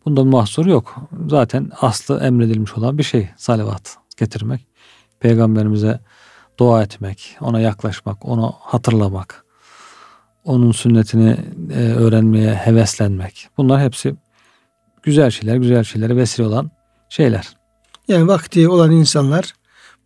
[0.06, 0.96] Bunda mahsur yok.
[1.30, 4.68] Zaten aslı emredilmiş olan bir şey salavat getirmek.
[5.20, 6.00] Peygamberimize
[6.58, 9.46] dua etmek, ona yaklaşmak, onu hatırlamak,
[10.44, 11.38] onun sünnetini
[11.74, 13.48] e, öğrenmeye heveslenmek.
[13.58, 14.16] Bunlar hepsi
[15.04, 16.72] güzel şeyler, güzel şeylere vesile olan
[17.10, 17.58] şeyler.
[18.08, 19.54] Yani vakti olan insanlar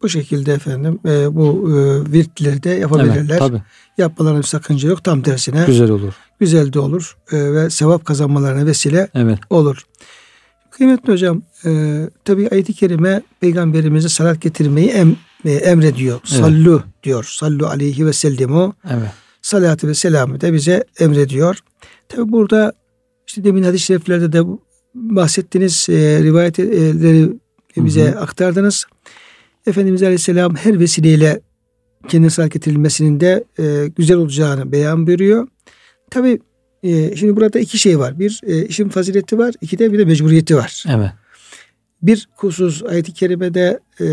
[0.01, 3.29] bu şekilde efendim e, bu e, virtleri de yapabilirler.
[3.29, 3.61] Evet, tabii.
[3.97, 5.03] Yapmalarına bir sakınca yok.
[5.03, 5.63] Tam tersine.
[5.67, 6.13] Güzel olur.
[6.39, 7.17] Güzel de olur.
[7.31, 9.39] E, ve sevap kazanmalarına vesile evet.
[9.49, 9.85] olur.
[10.71, 16.19] Kıymetli hocam e, tabi ayet-i kerime peygamberimize salat getirmeyi em, e, emrediyor.
[16.31, 16.41] Evet.
[16.41, 17.23] Sallu diyor.
[17.39, 18.75] Sallu aleyhi ve sellimu.
[18.89, 19.09] Evet.
[19.41, 21.59] Salatı ve selamı da bize emrediyor.
[22.09, 22.73] Tabi burada
[23.27, 24.41] işte demin hadis-i şeriflerde de
[24.95, 27.29] bahsettiğiniz e, rivayetleri
[27.77, 28.19] bize hı hı.
[28.19, 28.85] aktardınız.
[29.67, 31.41] Efendimiz Aleyhisselam her vesileyle
[32.07, 35.47] kendine salat getirilmesinin de e, güzel olacağını beyan buyuruyor.
[36.09, 36.39] Tabi
[36.83, 38.19] e, şimdi burada iki şey var.
[38.19, 39.53] Bir e, işin fazileti var.
[39.61, 40.83] iki de bir de mecburiyeti var.
[40.89, 41.11] Evet.
[42.01, 44.05] Bir husus ayet-i kerimede e,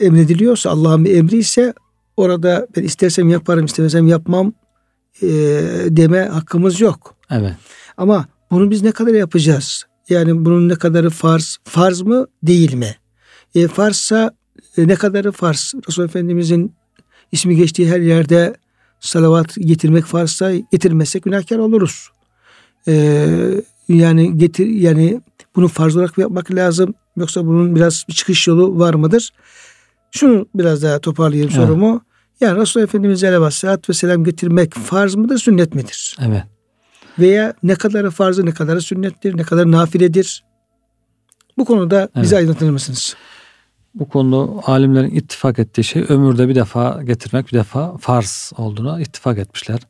[0.00, 1.74] emrediliyorsa Allah'ın bir emri ise
[2.16, 4.52] orada ben istersem yaparım istemesem yapmam
[5.22, 5.28] e,
[5.88, 7.16] deme hakkımız yok.
[7.30, 7.52] Evet.
[7.96, 9.84] Ama bunu biz ne kadar yapacağız?
[10.08, 11.58] Yani bunun ne kadarı farz?
[11.64, 12.96] Farz mı değil mi?
[13.54, 14.30] E, farzsa
[14.76, 15.74] e, ne kadarı farz?
[15.88, 16.74] Resul Efendimizin
[17.32, 18.54] ismi geçtiği her yerde
[19.00, 22.08] salavat getirmek farzsa getirmezsek günahkar oluruz.
[22.88, 22.94] E,
[23.88, 25.20] yani getir yani
[25.56, 26.94] bunu farz olarak yapmak lazım.
[27.16, 29.30] Yoksa bunun biraz bir çıkış yolu var mıdır?
[30.10, 31.66] Şunu biraz daha toparlayayım evet.
[31.66, 32.02] sorumu.
[32.40, 36.16] Yani Resul Efendimiz'e aleyhissalatü vesselam getirmek farz mıdır, sünnet midir?
[36.26, 36.42] Evet.
[37.18, 40.44] Veya ne kadarı farzı, ne kadarı sünnettir, ne kadar nafiledir?
[41.58, 42.24] Bu konuda evet.
[42.24, 43.16] bize aydınlatır mısınız?
[43.94, 49.38] Bu konuda alimlerin ittifak ettiği şey ömürde bir defa getirmek bir defa farz olduğuna ittifak
[49.38, 49.80] etmişler.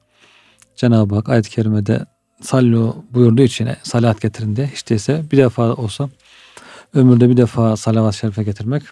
[0.76, 2.06] Cenab-ı Hak ayet-i kerimede
[2.40, 6.08] sallu buyurduğu için salat getirin diye hiç değilse bir defa olsa
[6.94, 8.82] ömürde bir defa salavat-ı şerife getirmek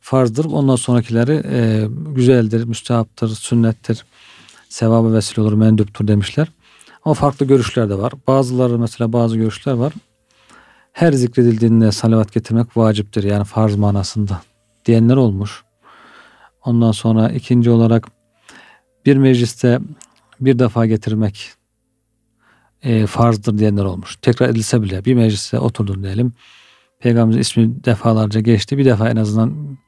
[0.00, 0.44] farzdır.
[0.44, 4.04] Ondan sonrakileri e, güzeldir, müstehaptır, sünnettir,
[4.68, 6.48] sevabı vesile olur, menduptur demişler.
[7.04, 8.12] Ama farklı görüşler de var.
[8.26, 9.92] Bazıları mesela bazı görüşler var.
[10.92, 13.22] Her zikredildiğinde salavat getirmek vaciptir.
[13.22, 14.40] Yani farz manasında
[14.84, 15.64] diyenler olmuş.
[16.64, 18.08] Ondan sonra ikinci olarak
[19.06, 19.80] bir mecliste
[20.40, 21.50] bir defa getirmek
[22.82, 24.16] e, farzdır diyenler olmuş.
[24.22, 26.32] Tekrar edilse bile bir meclise oturdun diyelim.
[27.00, 28.78] Peygamberimizin ismi defalarca geçti.
[28.78, 29.78] Bir defa en azından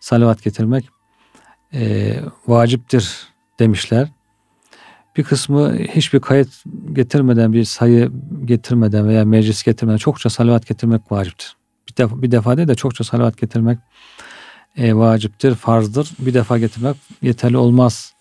[0.00, 0.88] salavat getirmek
[1.74, 2.14] e,
[2.46, 4.08] vaciptir demişler.
[5.16, 6.48] Bir kısmı hiçbir kayıt
[6.92, 8.12] getirmeden, bir sayı
[8.44, 11.56] getirmeden veya meclis getirmeden çokça salavat getirmek vaciptir.
[11.88, 13.78] Bir defa, bir defa değil de çokça salavat getirmek
[14.76, 16.10] e, vaciptir, farzdır.
[16.18, 18.14] Bir defa getirmek yeterli olmaz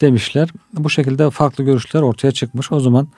[0.00, 0.48] demişler.
[0.72, 2.72] Bu şekilde farklı görüşler ortaya çıkmış.
[2.72, 3.08] O zaman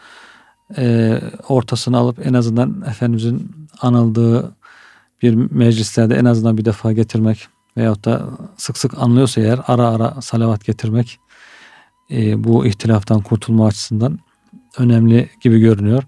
[0.77, 4.57] e, ortasını alıp en azından Efendimizin anıldığı
[5.22, 10.20] bir meclislerde en azından bir defa getirmek veyahut da sık sık anlıyorsa eğer ara ara
[10.20, 11.18] salavat getirmek
[12.11, 14.19] e, bu ihtilaftan kurtulma açısından
[14.79, 16.03] önemli gibi görünüyor.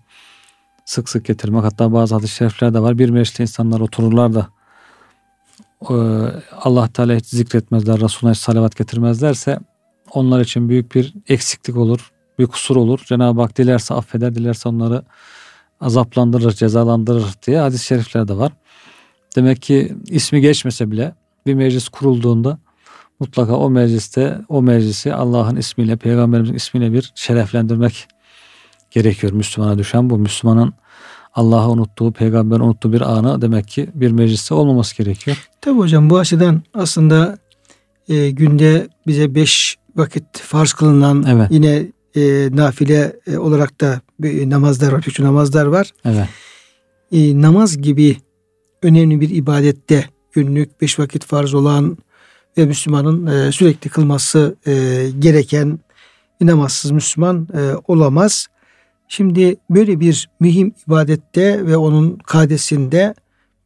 [0.85, 2.99] Sık sık getirmek hatta bazı hadis-i şerifler de var.
[2.99, 4.49] Bir mecliste insanlar otururlar da
[5.91, 5.95] e,
[6.53, 9.59] Allah Teala hiç zikretmezler, Resulüne hiç salavat getirmezlerse
[10.13, 13.01] onlar için büyük bir eksiklik olur, bir kusur olur.
[13.07, 15.03] Cenab-ı Hak dilerse affeder, dilerse onları
[15.81, 18.53] azaplandırır, cezalandırır diye hadis-i şerifler de var.
[19.37, 21.15] Demek ki ismi geçmese bile
[21.47, 22.59] bir meclis kurulduğunda
[23.21, 28.09] mutlaka o mecliste o meclisi Allah'ın ismiyle, peygamberimizin ismiyle bir şereflendirmek
[28.91, 29.33] gerekiyor.
[29.33, 30.19] Müslümana düşen bu.
[30.19, 30.75] Müslümanın
[31.35, 35.49] Allah'ı unuttuğu, peygamberi unuttuğu bir anı demek ki bir mecliste olmaması gerekiyor.
[35.61, 37.39] Tabi hocam bu açıdan aslında
[38.09, 41.49] e, günde bize beş vakit farz kılınan evet.
[41.51, 45.91] yine e, nafile e, olarak da e, namazlar var, üçü namazlar var.
[46.05, 46.29] Evet.
[47.13, 48.17] E, namaz gibi
[48.83, 51.99] önemli bir ibadette günlük beş vakit farz olan
[52.59, 54.73] ve Müslümanın e, sürekli kılması e,
[55.19, 55.79] gereken
[56.41, 58.47] namazsız Müslüman e, olamaz.
[59.09, 63.15] Şimdi böyle bir mühim ibadette ve onun kadesinde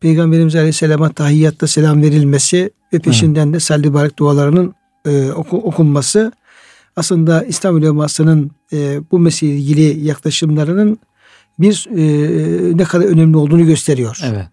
[0.01, 3.55] Peygamberimiz Aleyhisselam'a tahiyyatta selam verilmesi ve peşinden evet.
[3.55, 4.75] de salli barik dualarının
[5.07, 6.33] e, oku, okunması
[6.97, 10.99] aslında İslam ulemasının e, bu mesele ilgili yaklaşımlarının
[11.59, 14.19] bir e, ne kadar önemli olduğunu gösteriyor.
[14.25, 14.47] Evet.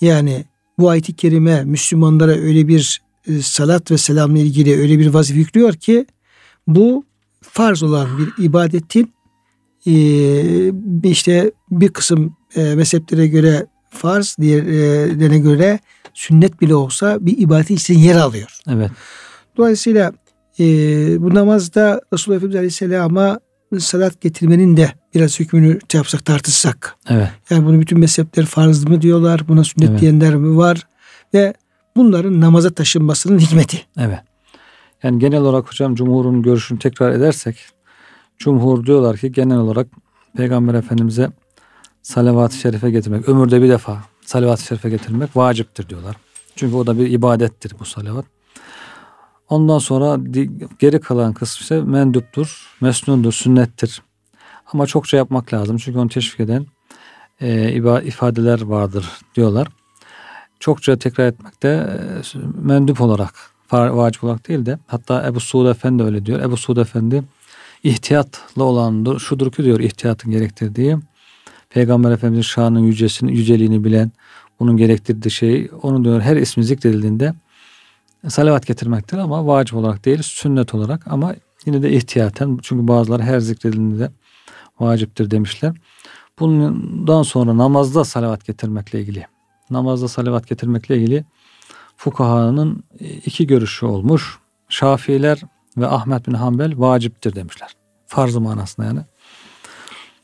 [0.00, 0.44] Yani
[0.78, 3.00] bu ayet-i kerime Müslümanlara öyle bir
[3.42, 6.06] salat ve selamla ilgili öyle bir vazife yüklüyor ki
[6.66, 7.04] bu
[7.42, 9.12] farz olan bir ibadetin
[9.86, 15.78] e, işte bir kısım e, mezheplere göre farz, diğerlerine göre
[16.14, 18.58] sünnet bile olsa bir ibadet için yer alıyor.
[18.68, 18.90] Evet.
[19.56, 20.12] Dolayısıyla
[20.60, 20.64] e,
[21.22, 23.40] bu namazda Resulullah Efendimiz Aleyhisselam'a
[23.78, 26.96] salat getirmenin de biraz hükmünü şey yapsak tartışsak.
[27.08, 27.28] Evet.
[27.50, 30.00] Yani bunu bütün mezhepler farz mı diyorlar, buna sünnet evet.
[30.00, 30.86] diyenler mi var
[31.34, 31.54] ve
[31.96, 33.82] bunların namaza taşınmasının hikmeti.
[33.98, 34.20] Evet.
[35.02, 37.56] Yani genel olarak hocam cumhurun görüşünü tekrar edersek
[38.38, 39.86] cumhur diyorlar ki genel olarak
[40.36, 41.30] Peygamber Efendimiz'e
[42.02, 46.16] salavat-ı şerife getirmek, ömürde bir defa salavat-ı şerife getirmek vaciptir diyorlar.
[46.56, 48.24] Çünkü o da bir ibadettir bu salavat.
[49.48, 50.18] Ondan sonra
[50.78, 54.02] geri kalan kısmı ise menduptur, mesnundur, sünnettir.
[54.72, 55.76] Ama çokça yapmak lazım.
[55.76, 56.66] Çünkü onu teşvik eden
[57.40, 57.72] e,
[58.04, 59.68] ifadeler vardır diyorlar.
[60.60, 61.68] Çokça tekrar etmek de
[62.34, 63.34] e, mendup olarak,
[63.72, 66.40] vacip olarak değil de hatta Ebu Suud Efendi öyle diyor.
[66.40, 67.22] Ebu Suud Efendi
[67.82, 69.18] ihtiyatlı olandır.
[69.18, 70.96] Şudur ki diyor ihtiyatın gerektirdiği.
[71.70, 74.12] Peygamber Efendimizin şanının yücesini, yüceliğini bilen,
[74.60, 77.34] bunun gerektirdiği şey, onu diyor her ismi zikredildiğinde
[78.28, 81.34] salavat getirmektir ama vacip olarak değil, sünnet olarak ama
[81.66, 84.10] yine de ihtiyaten çünkü bazıları her zikredildiğinde
[84.80, 85.76] vaciptir demişler.
[86.38, 89.26] Bundan sonra namazda salavat getirmekle ilgili,
[89.70, 91.24] namazda salavat getirmekle ilgili
[91.96, 92.84] fukahanın
[93.26, 94.38] iki görüşü olmuş.
[94.68, 95.40] Şafiiler
[95.76, 97.76] ve Ahmet bin Hanbel vaciptir demişler.
[98.06, 99.00] Farz manasında yani.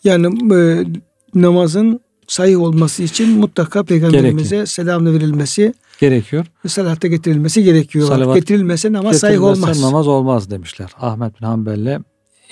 [0.05, 0.87] Yani e,
[1.35, 4.71] namazın sahih olması için mutlaka peygamberimize Gerekli.
[4.71, 6.47] selamla verilmesi gerekiyor.
[6.67, 8.09] Salatta getirilmesi gerekiyor.
[8.09, 9.83] Salavat getirilmese namaz sahih olmaz.
[9.83, 10.91] namaz olmaz demişler.
[11.01, 11.99] Ahmet bin Hanbel'le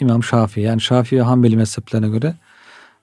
[0.00, 2.34] İmam Şafii yani Şafii ve Hanbeli mezheplerine göre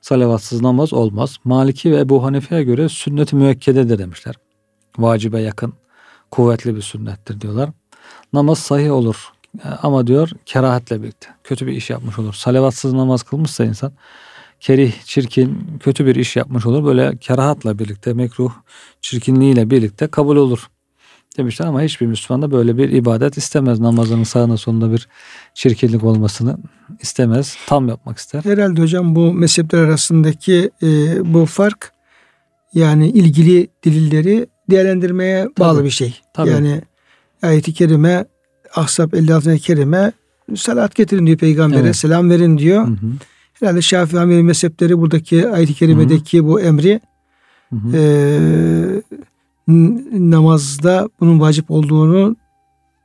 [0.02, 1.38] salavatsız namaz olmaz.
[1.44, 4.36] Maliki ve Ebu Hanife'ye göre sünnet-i müekkededir demişler.
[4.98, 5.74] Vacibe yakın,
[6.32, 7.70] kuvvetli bir sünnettir diyorlar.
[8.34, 9.32] Namaz sahih olur
[9.82, 11.28] ama diyor kerahatle birlikte.
[11.44, 12.34] Kötü bir iş yapmış olur.
[12.34, 13.92] Salavatsız namaz kılmışsa insan
[14.60, 16.86] kerih, çirkin, kötü bir iş yapmış olur.
[16.86, 18.52] Böyle kerahatla birlikte, mekruh,
[19.02, 20.70] çirkinliğiyle birlikte kabul olur
[21.38, 23.80] demişler ama hiçbir Müslüman da böyle bir ibadet istemez.
[23.80, 25.08] Namazının sağına sonunda bir
[25.54, 26.58] çirkinlik olmasını
[27.00, 27.58] istemez.
[27.68, 28.42] Tam yapmak ister.
[28.44, 30.88] Herhalde hocam bu mezhepler arasındaki e,
[31.34, 31.94] bu fark
[32.74, 35.86] yani ilgili delilleri değerlendirmeye bağlı Tabii.
[35.86, 36.22] bir şey.
[36.34, 36.50] Tabii.
[36.50, 36.82] Yani
[37.42, 38.26] ayeti kerime
[38.76, 39.58] Ahzab 56.
[39.58, 40.12] kerime
[40.56, 41.96] salat getirin diyor peygambere evet.
[41.96, 42.88] selam verin diyor.
[42.88, 43.12] Hı hı.
[43.54, 46.48] Herhalde Şafii Hanbeli mezhepleri buradaki ayet-i kerimedeki hı hı.
[46.48, 47.02] bu emri
[47.70, 47.98] hı hı.
[47.98, 48.02] E,
[50.12, 52.36] namazda bunun vacip olduğunu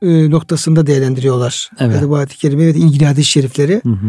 [0.01, 1.71] e, noktasında değerlendiriyorlar.
[1.79, 2.03] Evet.
[2.11, 3.81] Ayet-i kerime ve ilgili hadis-i şerifleri.
[3.83, 4.07] Hı hı.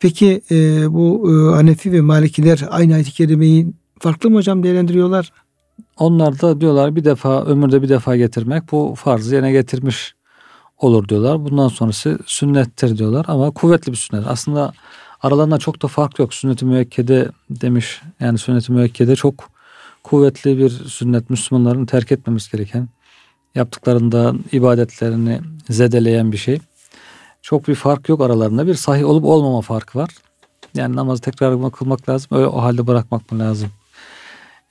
[0.00, 5.32] Peki e, bu e, Hanefi ve Malikiler aynı ayet-i kerimeyi farklı mı hocam değerlendiriyorlar?
[5.96, 10.14] Onlar da diyorlar bir defa ömürde bir defa getirmek bu farzı yerine getirmiş
[10.78, 11.44] olur diyorlar.
[11.44, 14.24] Bundan sonrası sünnettir diyorlar ama kuvvetli bir sünnet.
[14.26, 14.72] Aslında
[15.22, 16.34] aralarında çok da fark yok.
[16.34, 18.02] Sünnet-i müekkede demiş.
[18.20, 19.50] Yani sünnet-i müekkede çok
[20.10, 21.30] kuvvetli bir sünnet.
[21.30, 22.88] Müslümanların terk etmemiz gereken
[23.54, 25.40] yaptıklarında ibadetlerini
[25.70, 26.58] zedeleyen bir şey.
[27.42, 28.66] Çok bir fark yok aralarında.
[28.66, 30.10] Bir sahih olup olmama farkı var.
[30.74, 32.28] Yani namazı tekrar kılmak lazım.
[32.38, 33.70] Öyle o halde bırakmak mı lazım?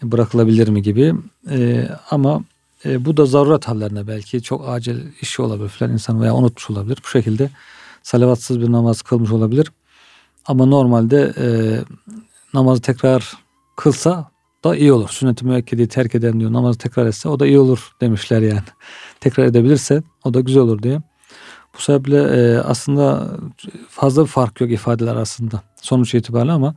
[0.04, 1.14] Bırakılabilir mi gibi.
[1.50, 2.42] Ee, ama
[2.86, 7.00] e, bu da zaruret hallerine belki çok acil işi olabilir falan insan veya unutmuş olabilir.
[7.04, 7.50] Bu şekilde
[8.04, 9.72] salavatsız bir namaz kılmış olabilir.
[10.46, 11.48] Ama normalde e,
[12.54, 13.34] namazı tekrar
[13.76, 14.32] kılsa
[14.64, 15.10] da iyi olur.
[15.10, 18.62] Sünnet-i müekkediyi terk eden diyor namazı tekrar etse o da iyi olur demişler yani.
[19.20, 21.02] tekrar edebilirse o da güzel olur diye.
[21.78, 23.28] Bu sebeple e, aslında
[23.90, 26.76] fazla bir fark yok ifadeler arasında sonuç itibariyle ama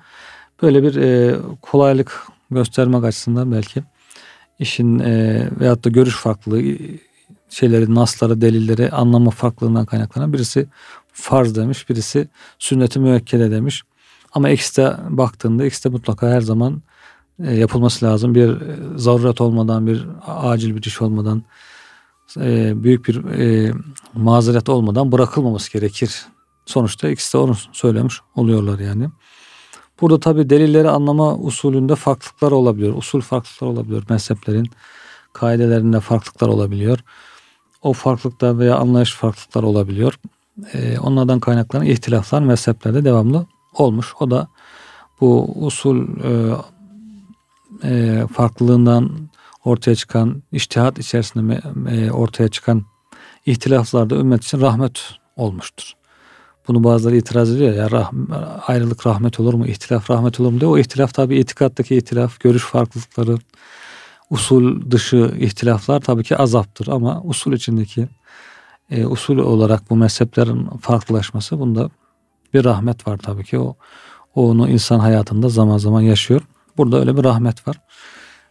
[0.62, 3.82] böyle bir e, kolaylık göstermek açısından belki
[4.58, 6.62] işin e, veyahut da görüş farklılığı
[7.50, 10.66] şeyleri, nasları, delilleri anlama farklılığından kaynaklanan birisi
[11.12, 13.82] farz demiş, birisi sünnet-i müekkede demiş.
[14.32, 16.82] Ama ikisi de baktığında ikisi de mutlaka her zaman
[17.44, 18.34] e, yapılması lazım.
[18.34, 21.42] Bir e, zaruret olmadan, bir acil bir iş olmadan,
[22.36, 23.72] e, büyük bir e,
[24.14, 26.26] mazeret olmadan bırakılmaması gerekir.
[26.66, 29.08] Sonuçta ikisi de onu söylemiş oluyorlar yani.
[30.00, 32.94] Burada tabi delilleri anlama usulünde farklılıklar olabiliyor.
[32.96, 34.02] Usul farklılıklar olabiliyor.
[34.08, 34.70] Mezheplerin
[35.32, 36.98] kaidelerinde farklılıklar olabiliyor.
[37.82, 40.18] O farklılıklar veya anlayış farklılıklar olabiliyor.
[41.00, 44.14] Onlardan kaynaklanan ihtilaflar mezheplerde devamlı olmuş.
[44.20, 44.48] O da
[45.20, 46.08] bu usul
[47.84, 49.30] e, farklılığından
[49.64, 52.84] ortaya çıkan, iştihat içerisinde e, ortaya çıkan
[53.46, 55.00] ihtilaflarda ümmet için rahmet
[55.36, 55.92] olmuştur.
[56.68, 58.10] Bunu bazıları itiraz ediyor ya rah,
[58.66, 60.70] ayrılık rahmet olur mu, ihtilaf rahmet olur mu diye.
[60.70, 63.38] O ihtilaf tabi itikattaki ihtilaf, görüş farklılıkları,
[64.30, 68.08] usul dışı ihtilaflar tabii ki azaptır ama usul içindeki
[68.90, 71.90] e, usul olarak bu mezheplerin farklılaşması bunda
[72.54, 73.58] bir rahmet var tabii ki.
[73.58, 73.76] O,
[74.34, 76.40] onu insan hayatında zaman zaman yaşıyor.
[76.80, 77.76] Burada öyle bir rahmet var.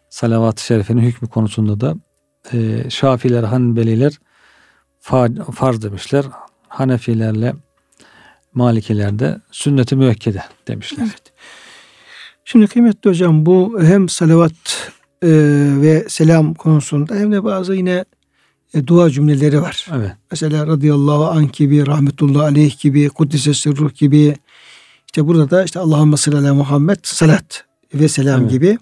[0.09, 1.95] Salavat-ı Şerife'nin hükmü konusunda da
[2.53, 4.13] e, Şafiler, Hanbeliler
[5.53, 6.25] farz demişler.
[6.67, 7.53] Hanefilerle
[8.53, 11.03] Malikilerde sünnet-i müekkede demişler.
[11.03, 11.21] Evet.
[12.45, 14.91] Şimdi kıymetli hocam bu hem salavat
[15.23, 15.29] e,
[15.81, 18.05] ve selam konusunda hem de bazı yine
[18.73, 19.87] e, dua cümleleri var.
[19.95, 20.11] Evet.
[20.31, 24.35] Mesela radıyallahu anh gibi, rahmetullah aleyh gibi, kuddise sırruh gibi.
[25.05, 28.52] İşte burada da işte Allahümme salli Muhammed salat ve selam evet.
[28.52, 28.78] gibi.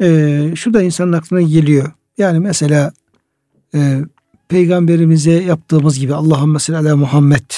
[0.00, 1.92] E, şu da insanın aklına geliyor.
[2.18, 2.92] Yani mesela
[3.74, 4.00] e,
[4.48, 7.50] peygamberimize yaptığımız gibi Allahümme salli Muhammed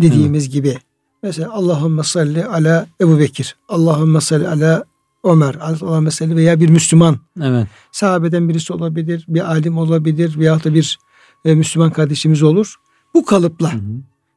[0.00, 0.50] dediğimiz Hı.
[0.50, 0.78] gibi.
[1.22, 3.56] Mesela Allahümme salli ala Ebu Bekir.
[3.68, 4.84] Allahümme salli ala
[5.24, 5.54] Ömer.
[5.54, 7.18] Allahümme salli veya bir Müslüman.
[7.42, 7.66] Evet.
[7.92, 9.24] Sahabeden birisi olabilir.
[9.28, 10.38] Bir alim olabilir.
[10.38, 10.98] Veya da bir
[11.44, 12.74] e, Müslüman kardeşimiz olur.
[13.14, 13.82] Bu kalıpla hı hı.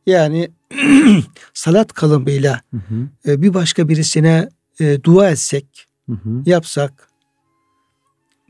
[0.08, 0.52] yani
[1.54, 3.32] salat kalıbıyla hı hı.
[3.32, 6.44] E, bir başka birisine e, dua etsek, hı hı.
[6.46, 7.10] yapsak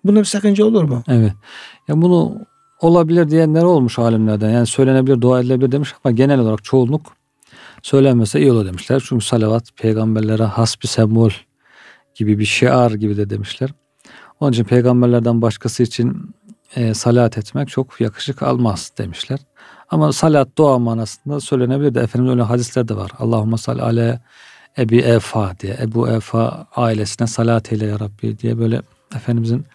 [0.04, 1.04] bunda bir sakınca olur mu?
[1.08, 1.34] Evet.
[1.88, 2.46] Ya bunu
[2.82, 4.50] olabilir diyenler olmuş alimlerden.
[4.50, 7.14] Yani söylenebilir, dua edilebilir demiş ama genel olarak çoğunluk
[7.82, 9.04] söylenmese iyi olur demişler.
[9.06, 11.32] Çünkü salavat peygamberlere has bir sembol
[12.16, 13.70] gibi bir şiar gibi de demişler.
[14.40, 16.36] Onun için peygamberlerden başkası için
[16.76, 19.40] e, salat etmek çok yakışık almaz demişler.
[19.90, 23.12] Ama salat dua manasında söylenebilir de Efendimiz öyle hadisler de var.
[23.20, 24.22] Allahümme salli ale
[24.78, 25.78] Ebi Efa diye.
[25.82, 28.82] Ebu Efa ailesine salat eyle ya Rabbi diye böyle
[29.16, 29.66] Efendimizin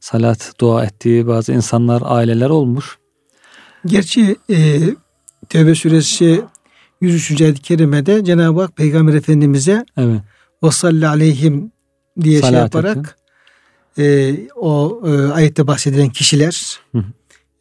[0.00, 2.98] salat dua ettiği bazı insanlar, aileler olmuş.
[3.86, 4.80] Gerçi e,
[5.48, 6.42] Tevbe suresi
[7.00, 7.40] 103.
[7.40, 10.20] ayet-i kerimede Cenab-ı Hak Peygamber Efendimiz'e evet.
[10.62, 11.72] ve salli aleyhim
[12.20, 13.18] diye şey salat şey yaparak
[13.98, 16.80] e, o e, ayette bahsedilen kişiler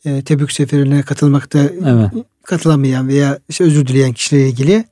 [0.06, 2.26] e, Tebük seferine katılmakta evet.
[2.44, 4.86] katılamayan veya işte özür dileyen kişilerle ilgili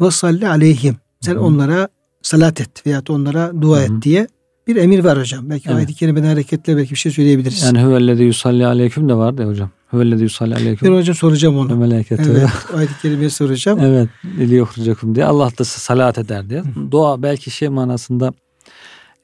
[0.00, 1.40] ve salli aleyhim sen hı.
[1.40, 1.88] onlara
[2.22, 3.84] salat et veya onlara dua hı hı.
[3.84, 4.26] et diye
[4.66, 5.50] bir emir var hocam.
[5.50, 5.76] Belki evet.
[5.76, 7.62] ayet-i kerimeden hareketle belki bir şey söyleyebiliriz.
[7.62, 9.70] Yani hüvellezi yusalli aleyküm de var de hocam.
[9.92, 10.88] Hüvellezi yusalli aleyküm.
[10.88, 11.76] Ben hocam soracağım onu.
[11.76, 12.20] Meleket.
[12.20, 12.48] Evet.
[12.74, 13.78] ayet-i kerimeye soracağım.
[13.82, 14.08] evet.
[14.38, 15.24] İli yokurucakum diye.
[15.24, 16.62] Allah da salat eder diye.
[16.90, 18.32] Dua belki şey manasında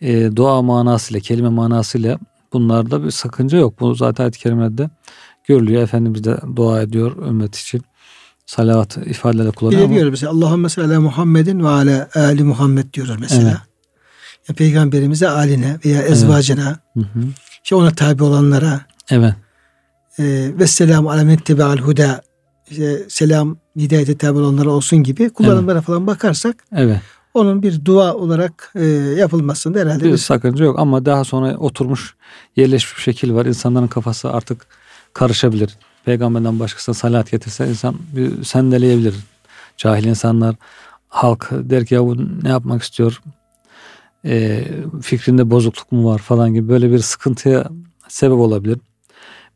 [0.01, 2.19] e, dua manasıyla, kelime manasıyla
[2.53, 3.81] bunlarda bir sakınca yok.
[3.81, 4.91] Bu zaten ayet-i kerimede
[5.45, 5.83] görülüyor.
[5.83, 7.83] Efendimiz de dua ediyor ümmet için.
[8.47, 9.91] Salavat ifadelerle kullanıyor.
[9.91, 13.49] Biliyoruz mesela Allahümme salli Muhammedin ve ala ali Muhammed diyoruz mesela.
[13.49, 13.61] Evet
[14.55, 17.07] peygamberimize aline veya ezvacına evet.
[17.15, 17.25] hı hı.
[17.65, 18.81] işte ona tabi olanlara
[19.11, 19.35] evet.
[20.19, 20.25] e,
[20.59, 22.23] ve selamu alemen tebe'al huda
[22.71, 25.87] işte selam hidayete tabi olanlara olsun gibi kullanımlara evet.
[25.87, 27.01] falan bakarsak evet.
[27.35, 28.85] onun bir dua olarak e,
[29.19, 32.15] yapılmasında herhalde bir, bir sakınca yok ama daha sonra oturmuş
[32.57, 33.47] yerleşmiş bir şekil var.
[33.47, 34.67] İnsanların kafası artık
[35.13, 35.79] karışabilir.
[36.07, 39.15] Peygamberden başkasına salat getirse insan bir sendeleyebilir.
[39.77, 40.55] Cahil insanlar
[41.09, 43.23] halk der ki ya bu ne yapmak istiyor?
[44.25, 44.65] E,
[45.03, 47.69] fikrinde bozukluk mu var falan gibi böyle bir sıkıntıya
[48.09, 48.79] sebep olabilir.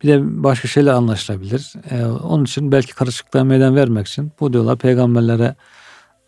[0.02, 1.72] Bir de başka şeyler anlaşılabilir.
[1.90, 5.54] E, onun için belki karışıklığa meydan vermek için bu diyorlar peygamberlere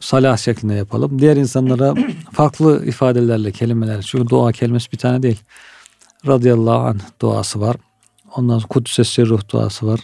[0.00, 1.18] salah şeklinde yapalım.
[1.18, 1.94] Diğer insanlara
[2.32, 4.02] farklı ifadelerle, kelimeler.
[4.02, 5.40] Çünkü dua kelimesi bir tane değil.
[6.26, 7.76] Radıyallahu anh duası var.
[8.36, 10.00] Ondan sonra Kudüs'e ruh duası var.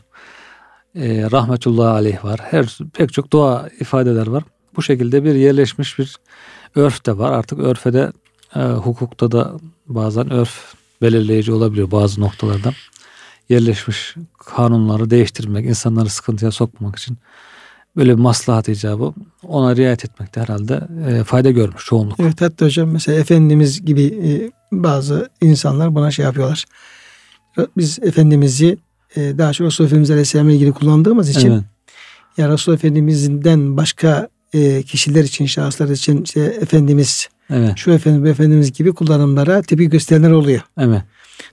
[0.95, 2.41] E, rahmetullahi aleyh var.
[2.43, 4.43] Her pek çok dua ifadeler var.
[4.77, 6.17] Bu şekilde bir yerleşmiş bir
[6.75, 7.33] örf de var.
[7.33, 8.13] Artık örfe de
[8.57, 9.53] e, hukukta da
[9.87, 12.73] bazen örf belirleyici olabiliyor bazı noktalarda.
[13.49, 17.19] Yerleşmiş kanunları değiştirmek, insanları sıkıntıya sokmamak için
[17.97, 19.13] böyle bir maslahat icabı
[19.43, 22.21] ona riayet etmekte herhalde e, fayda görmüş çoğunluk.
[22.21, 26.65] Evet hatta hocam mesela Efendimiz gibi e, bazı insanlar buna şey yapıyorlar.
[27.77, 28.79] Biz Efendimiz'i
[29.17, 31.63] e, daha çok Resulullah Efendimiz Aleyhisselam'la ilgili kullandığımız için evet.
[32.37, 37.73] ya Resulullah Efendimiz'den başka e, kişiler için, şahıslar için işte Efendimiz evet.
[37.77, 40.61] şu efendim bu efendimiz gibi kullanımlara tepki gösterenler oluyor.
[40.81, 41.03] Evet.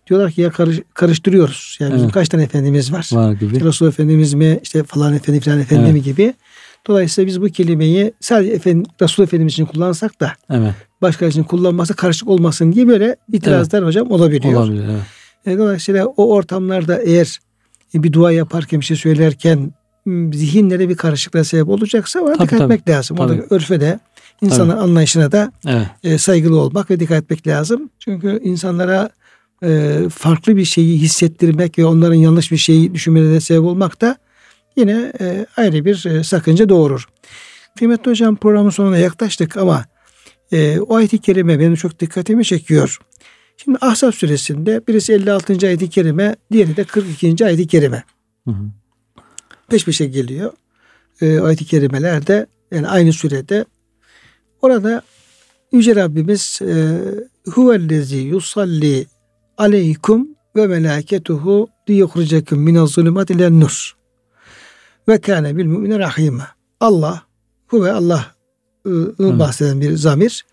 [0.09, 1.77] Diyorlar ki ya karış, karıştırıyoruz.
[1.79, 1.97] Yani evet.
[1.97, 3.09] bizim kaç tane efendimiz var?
[3.11, 3.63] Var gibi.
[3.63, 5.93] Resul Efendimiz mi işte falan efendi falan efendi evet.
[5.93, 6.33] mi gibi.
[6.87, 10.73] Dolayısıyla biz bu kelimeyi sadece efendim, Resul Efendimiz için kullansak da evet.
[11.01, 13.87] başka için kullanması karışık olmasın diye böyle itirazlar evet.
[13.87, 14.61] hocam olabiliyor.
[14.61, 15.01] Olabilir evet.
[15.45, 17.39] E, dolayısıyla o ortamlarda eğer
[17.93, 19.73] bir dua yaparken bir şey söylerken
[20.33, 22.73] zihinlere bir karışıklığa sebep olacaksa ona tabii, dikkat tabii.
[22.73, 23.17] etmek lazım.
[23.17, 23.43] Tabii.
[23.49, 23.99] Örfe de
[24.41, 24.79] insanın tabii.
[24.79, 25.87] anlayışına da evet.
[26.03, 27.89] e, saygılı olmak ve dikkat etmek lazım.
[27.99, 29.09] Çünkü insanlara
[29.63, 34.17] e, farklı bir şeyi hissettirmek ve onların yanlış bir şeyi düşünmelerine sebep olmak da
[34.75, 37.07] yine e, ayrı bir e, sakınca doğurur.
[37.77, 39.85] Kıymetli hocam programın sonuna yaklaştık ama
[40.51, 42.99] e, o ayet-i kerime benim çok dikkatimi çekiyor.
[43.57, 45.67] Şimdi Ahzab suresinde birisi 56.
[45.67, 47.45] ayet-i kerime, diğeri de 42.
[47.45, 48.03] ayet-i kerime.
[48.45, 48.65] Hı hı.
[49.69, 50.53] Peş peşe geliyor.
[51.21, 53.65] E, ayet-i kerimelerde yani aynı sürede
[54.61, 55.01] orada
[55.71, 57.01] Yüce Rabbimiz e,
[57.51, 59.07] huvellezi yusalli
[59.57, 63.95] aleykum ve melâketuhu liyukhricekum minez zulümat ile nur.
[65.07, 66.43] Ve kâne bil mümine rahime.
[66.79, 67.21] Allah,
[67.67, 68.35] huve Allah
[69.19, 70.45] bahseden bir zamir.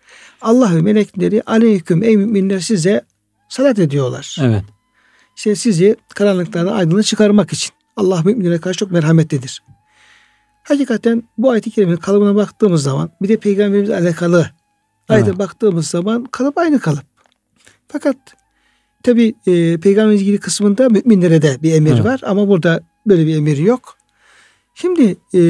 [0.43, 3.01] Allah ve melekleri aleyküm ey müminler size
[3.49, 4.37] salat ediyorlar.
[4.41, 4.63] Evet.
[5.35, 7.71] İşte sizi karanlıklardan aydınlığı çıkarmak için.
[7.97, 9.63] Allah müminlere karşı çok merhametlidir.
[10.63, 14.49] Hakikaten bu ayet-i kerimenin kalıbına baktığımız zaman bir de peygamberimiz alakalı
[15.09, 15.39] ayete evet.
[15.39, 17.05] baktığımız zaman kalıp aynı kalıp.
[17.87, 18.17] Fakat
[19.03, 22.05] tabi e, peygamberimiz ilgili kısmında müminlere de bir emir evet.
[22.05, 23.97] var ama burada böyle bir emir yok.
[24.73, 25.41] Şimdi e,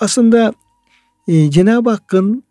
[0.00, 0.52] aslında
[1.28, 2.45] e, Cenab-ı Hakk'ın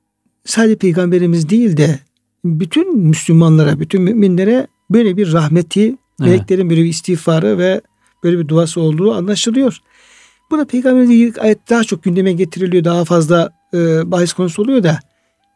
[0.46, 2.00] sadece peygamberimiz değil de
[2.46, 7.82] bütün Müslümanlara, bütün müminlere böyle bir rahmeti, meleklerin böyle bir istiğfarı ve
[8.24, 9.78] böyle bir duası olduğu anlaşılıyor.
[10.52, 12.84] Bu da peygamberin ilgili ayet daha çok gündeme getiriliyor.
[12.84, 15.00] Daha fazla e, bahis konusu oluyor da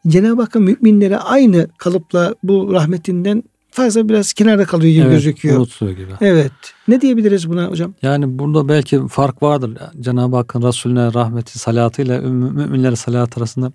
[0.07, 5.57] Cenab-ı Hakk'ın müminlere aynı kalıpla bu rahmetinden fazla biraz kenarda kalıyor gibi evet, gözüküyor.
[5.57, 6.11] Unutuyor gibi.
[6.21, 6.51] Evet.
[6.87, 7.93] Ne diyebiliriz buna hocam?
[8.01, 9.77] Yani burada belki fark vardır.
[9.99, 13.71] Cenab-ı Hakk'ın Resulüne rahmeti salatıyla müminlere salat arasında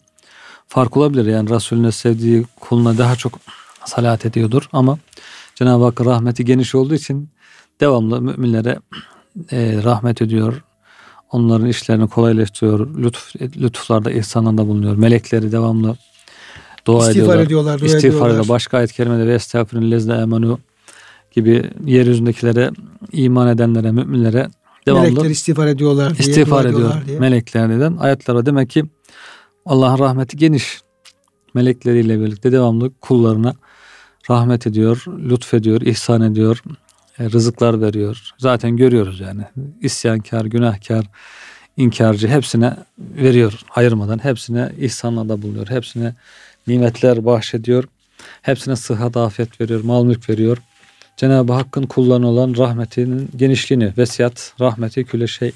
[0.68, 1.26] fark olabilir.
[1.26, 3.38] Yani Resulüne sevdiği kuluna daha çok
[3.84, 4.98] salat ediyordur ama
[5.54, 7.28] Cenab-ı Hakk'ın rahmeti geniş olduğu için
[7.80, 8.78] devamlı müminlere
[9.52, 10.62] e, rahmet ediyor.
[11.30, 12.96] Onların işlerini kolaylaştırıyor.
[12.96, 14.96] Lütuf, lütuflarda, ihsanlarda bulunuyor.
[14.96, 15.96] Melekleri devamlı
[16.86, 17.46] dua İstiğfar ediyorlar.
[17.46, 18.48] ediyorlar dua İstiğfar ediyorlar.
[18.48, 20.58] Başka ayet kerimede ve estağfirüllezine emanu
[21.32, 22.70] gibi yeryüzündekilere,
[23.12, 24.48] iman edenlere, müminlere
[24.86, 26.28] devamlı melekler istiğfar ediyorlar diye.
[26.28, 27.18] İstiğfar ediyor diye.
[27.18, 27.96] melekler neden?
[27.96, 28.84] Ayetler demek ki
[29.66, 30.80] Allah'ın rahmeti geniş.
[31.54, 33.54] Melekleriyle birlikte devamlı kullarına
[34.30, 36.62] rahmet ediyor, lütfediyor, ihsan ediyor,
[37.18, 38.30] e, rızıklar veriyor.
[38.38, 39.42] Zaten görüyoruz yani.
[39.80, 41.04] İsyankar, günahkar,
[41.76, 44.24] inkarcı hepsine veriyor ayırmadan.
[44.24, 45.68] Hepsine ihsanlarda bulunuyor.
[45.68, 46.14] Hepsine
[46.66, 47.84] nimetler bahşediyor.
[48.42, 50.58] Hepsine sıhhat, afiyet veriyor, mal mülk veriyor.
[51.16, 55.52] Cenab-ı Hakk'ın kullarına olan rahmetinin genişliğini, vesiyat, rahmeti küle şey,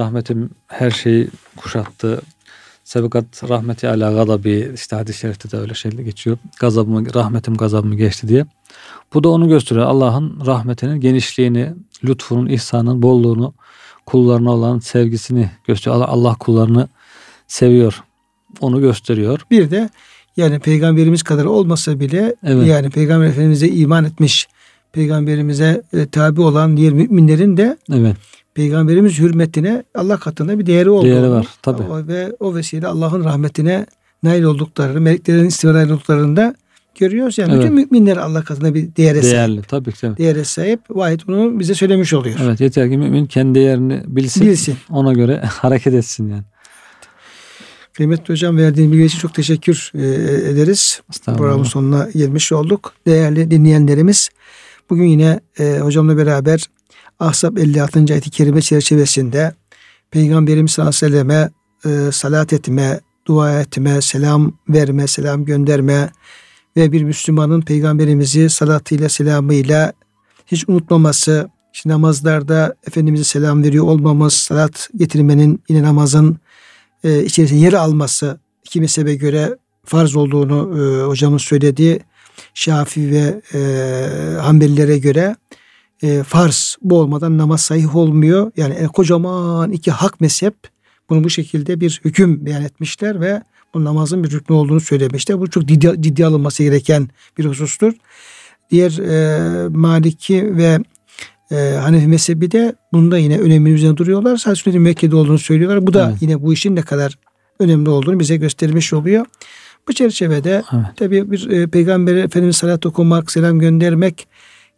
[0.00, 2.22] rahmetim her şeyi kuşattı.
[2.86, 6.38] Sebekat rahmeti ala gadabi işte hadis-i şerifte de öyle şeyler geçiyor.
[6.60, 8.46] Gazabımı, rahmetim gazabımı geçti diye.
[9.14, 9.86] Bu da onu gösteriyor.
[9.86, 11.72] Allah'ın rahmetinin genişliğini,
[12.04, 13.54] lütfunun, ihsanın, bolluğunu,
[14.06, 15.96] kullarına olan sevgisini gösteriyor.
[15.96, 16.88] Allah, Allah kullarını
[17.46, 18.04] seviyor.
[18.60, 19.40] Onu gösteriyor.
[19.50, 19.90] Bir de
[20.36, 22.66] yani peygamberimiz kadar olmasa bile evet.
[22.66, 24.48] yani peygamber efendimize iman etmiş,
[24.92, 28.16] peygamberimize e, tabi olan diğer müminlerin de evet.
[28.56, 31.10] Peygamberimiz hürmetine Allah katında bir değeri olduğunu.
[31.10, 32.08] Değeri var tabi.
[32.08, 33.86] Ve o vesile Allah'ın rahmetine
[34.22, 36.54] nail olduklarını, meleklerin istimrar olduklarını
[36.98, 37.38] görüyoruz.
[37.38, 37.62] Yani evet.
[37.62, 39.34] bütün müminler Allah katında bir değere sahip.
[39.34, 40.00] Değerli tabii ki.
[40.00, 40.16] Tabii.
[40.16, 40.80] Değere sahip.
[40.90, 42.38] Vahit bunu bize söylemiş oluyor.
[42.42, 44.46] Evet yeter ki mümin kendi değerini bilsin.
[44.46, 44.76] Bilsin.
[44.90, 46.44] Ona göre hareket etsin yani.
[47.92, 50.04] Kıymetli hocam verdiğin bilgi için çok teşekkür e,
[50.50, 51.00] ederiz.
[51.24, 52.92] Programın sonuna gelmiş olduk.
[53.06, 54.28] Değerli dinleyenlerimiz
[54.90, 56.66] bugün yine e, hocamla beraber
[57.20, 57.98] Ahzab 56.
[57.98, 59.54] ayet-i kerime çerçevesinde
[60.10, 61.50] Peygamberimiz sallallahu aleyhi ve selleme
[61.84, 66.10] e, salat etme, dua etme, selam verme, selam gönderme
[66.76, 69.92] ve bir Müslümanın Peygamberimizi salatıyla selamıyla
[70.46, 76.38] hiç unutmaması, işte namazlarda Efendimiz'e selam veriyor olmamız, salat getirmenin yine namazın
[77.04, 82.00] e, içerisinde yer alması iki mezhebe göre farz olduğunu e, hocamız söyledi.
[82.54, 83.60] Şafi ve e,
[84.40, 85.36] Hanbelilere göre
[86.02, 88.50] e, farz bu olmadan namaz sahih olmuyor.
[88.56, 90.54] Yani e, kocaman iki hak mezhep
[91.10, 93.42] bunu bu şekilde bir hüküm beyan etmişler ve
[93.74, 95.40] bu namazın bir rüknü olduğunu söylemişler.
[95.40, 97.92] Bu çok ciddi, ciddi alınması gereken bir husustur.
[98.70, 100.78] Diğer e, Maliki ve
[101.50, 104.36] e, Hanefi mezhebi de bunda yine önemli üzerine duruyorlar.
[104.36, 105.86] Sadece sünnetin Mekke'de olduğunu söylüyorlar.
[105.86, 106.22] Bu da evet.
[106.22, 107.18] yine bu işin ne kadar
[107.58, 109.26] önemli olduğunu bize göstermiş oluyor.
[109.88, 110.84] Bu çerçevede evet.
[110.96, 114.28] tabii bir e, Peygamber Efendimiz salat okumak, selam göndermek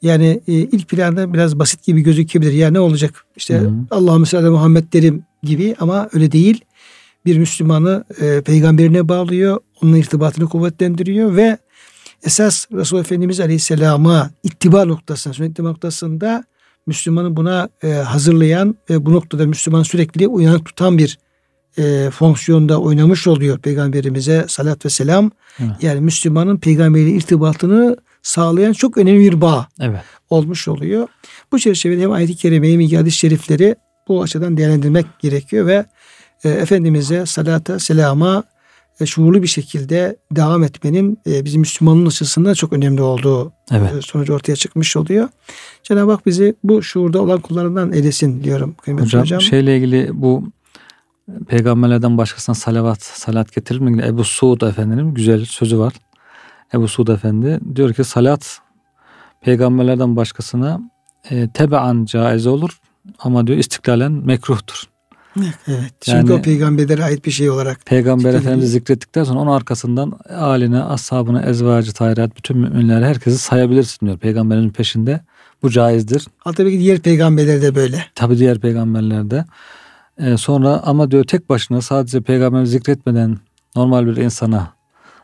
[0.03, 2.53] yani e, ilk planda biraz basit gibi gözükebilir.
[2.53, 3.24] Ya ne olacak?
[3.36, 6.64] İşte Allahümme salli Muhammed derim gibi ama öyle değil.
[7.26, 9.61] Bir Müslümanı e, peygamberine bağlıyor.
[9.82, 11.59] Onun irtibatını kuvvetlendiriyor ve
[12.22, 16.44] esas Resulullah Efendimiz Aleyhisselam'a ittiba noktasında, sünnet noktasında
[16.86, 21.18] Müslümanı buna e, hazırlayan ve bu noktada Müslüman sürekli uyanık tutan bir
[21.78, 25.30] e, fonksiyonda oynamış oluyor Peygamberimize salat ve selam.
[25.61, 25.70] Evet.
[25.82, 27.96] Yani Müslümanın peygamberiyle irtibatını
[28.29, 30.01] sağlayan çok önemli bir bağ evet.
[30.31, 31.09] olmuş oluyor.
[31.53, 33.76] Bu çerçevede hem ayet-i kerimeyi hem hadis şerifleri
[34.09, 35.87] bu açıdan değerlendirmek gerekiyor ve
[36.45, 38.45] e, Efendimiz'e salata, selama
[39.01, 43.95] e, şuurlu bir şekilde devam etmenin e, bizim Müslümanın açısından çok önemli olduğu evet.
[43.95, 45.29] e, sonucu ortaya çıkmış oluyor.
[45.83, 49.22] Cenab-ı Hak bizi bu şuurda olan kullarından eylesin diyorum kıymetli hocam.
[49.22, 50.45] Hocam şeyle ilgili bu
[51.49, 54.09] peygamberlerden başkasına salavat, salat getirilmiyor.
[54.09, 55.93] Ebu Suud Efendi'nin güzel sözü var.
[56.74, 58.58] Ebu Suud Efendi diyor ki salat
[59.40, 60.80] peygamberlerden başkasına
[61.30, 62.80] e, tebaan caiz olur
[63.18, 64.84] ama diyor istiklalen mekruhtur.
[65.68, 65.92] Evet.
[66.00, 67.86] Çünkü yani, o peygamberlere ait bir şey olarak.
[67.86, 74.18] Peygamber Efendimiz zikrettikten sonra onun arkasından aline, ashabını, ezvacı, tayrat, bütün müminleri herkesi sayabilirsin diyor.
[74.18, 75.20] Peygamberin peşinde
[75.62, 76.26] bu caizdir.
[76.38, 78.04] Ha tabii ki diğer peygamberler de böyle.
[78.14, 79.44] Tabii diğer peygamberlerde.
[80.18, 83.38] Ee, sonra ama diyor tek başına sadece peygamberi zikretmeden
[83.76, 84.78] normal bir insana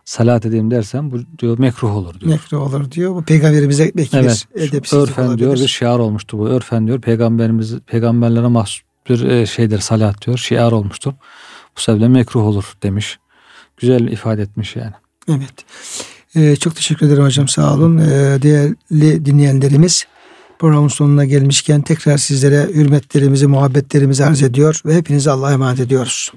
[0.05, 2.33] salat edeyim dersen bu diyor mekruh olur diyor.
[2.33, 3.15] Mekruh olur diyor.
[3.15, 4.45] Bu peygamberimize bekler.
[4.55, 4.93] Evet.
[4.93, 5.39] Örfen olabilir.
[5.39, 6.49] diyor bir şiar olmuştu bu.
[6.49, 10.39] Örfen diyor peygamberimiz peygamberlere mahsus bir e, şeydir salat diyor.
[10.39, 11.13] Şiar olmuştur.
[11.77, 13.19] Bu sebeple mekruh olur demiş.
[13.77, 14.93] Güzel ifade etmiş yani.
[15.29, 15.55] Evet.
[16.37, 17.99] Ee, çok teşekkür ederim hocam sağ olun.
[17.99, 20.05] Ee, değerli dinleyenlerimiz
[20.59, 26.33] programın sonuna gelmişken tekrar sizlere hürmetlerimizi, muhabbetlerimizi arz ediyor ve hepinize Allah'a emanet ediyoruz.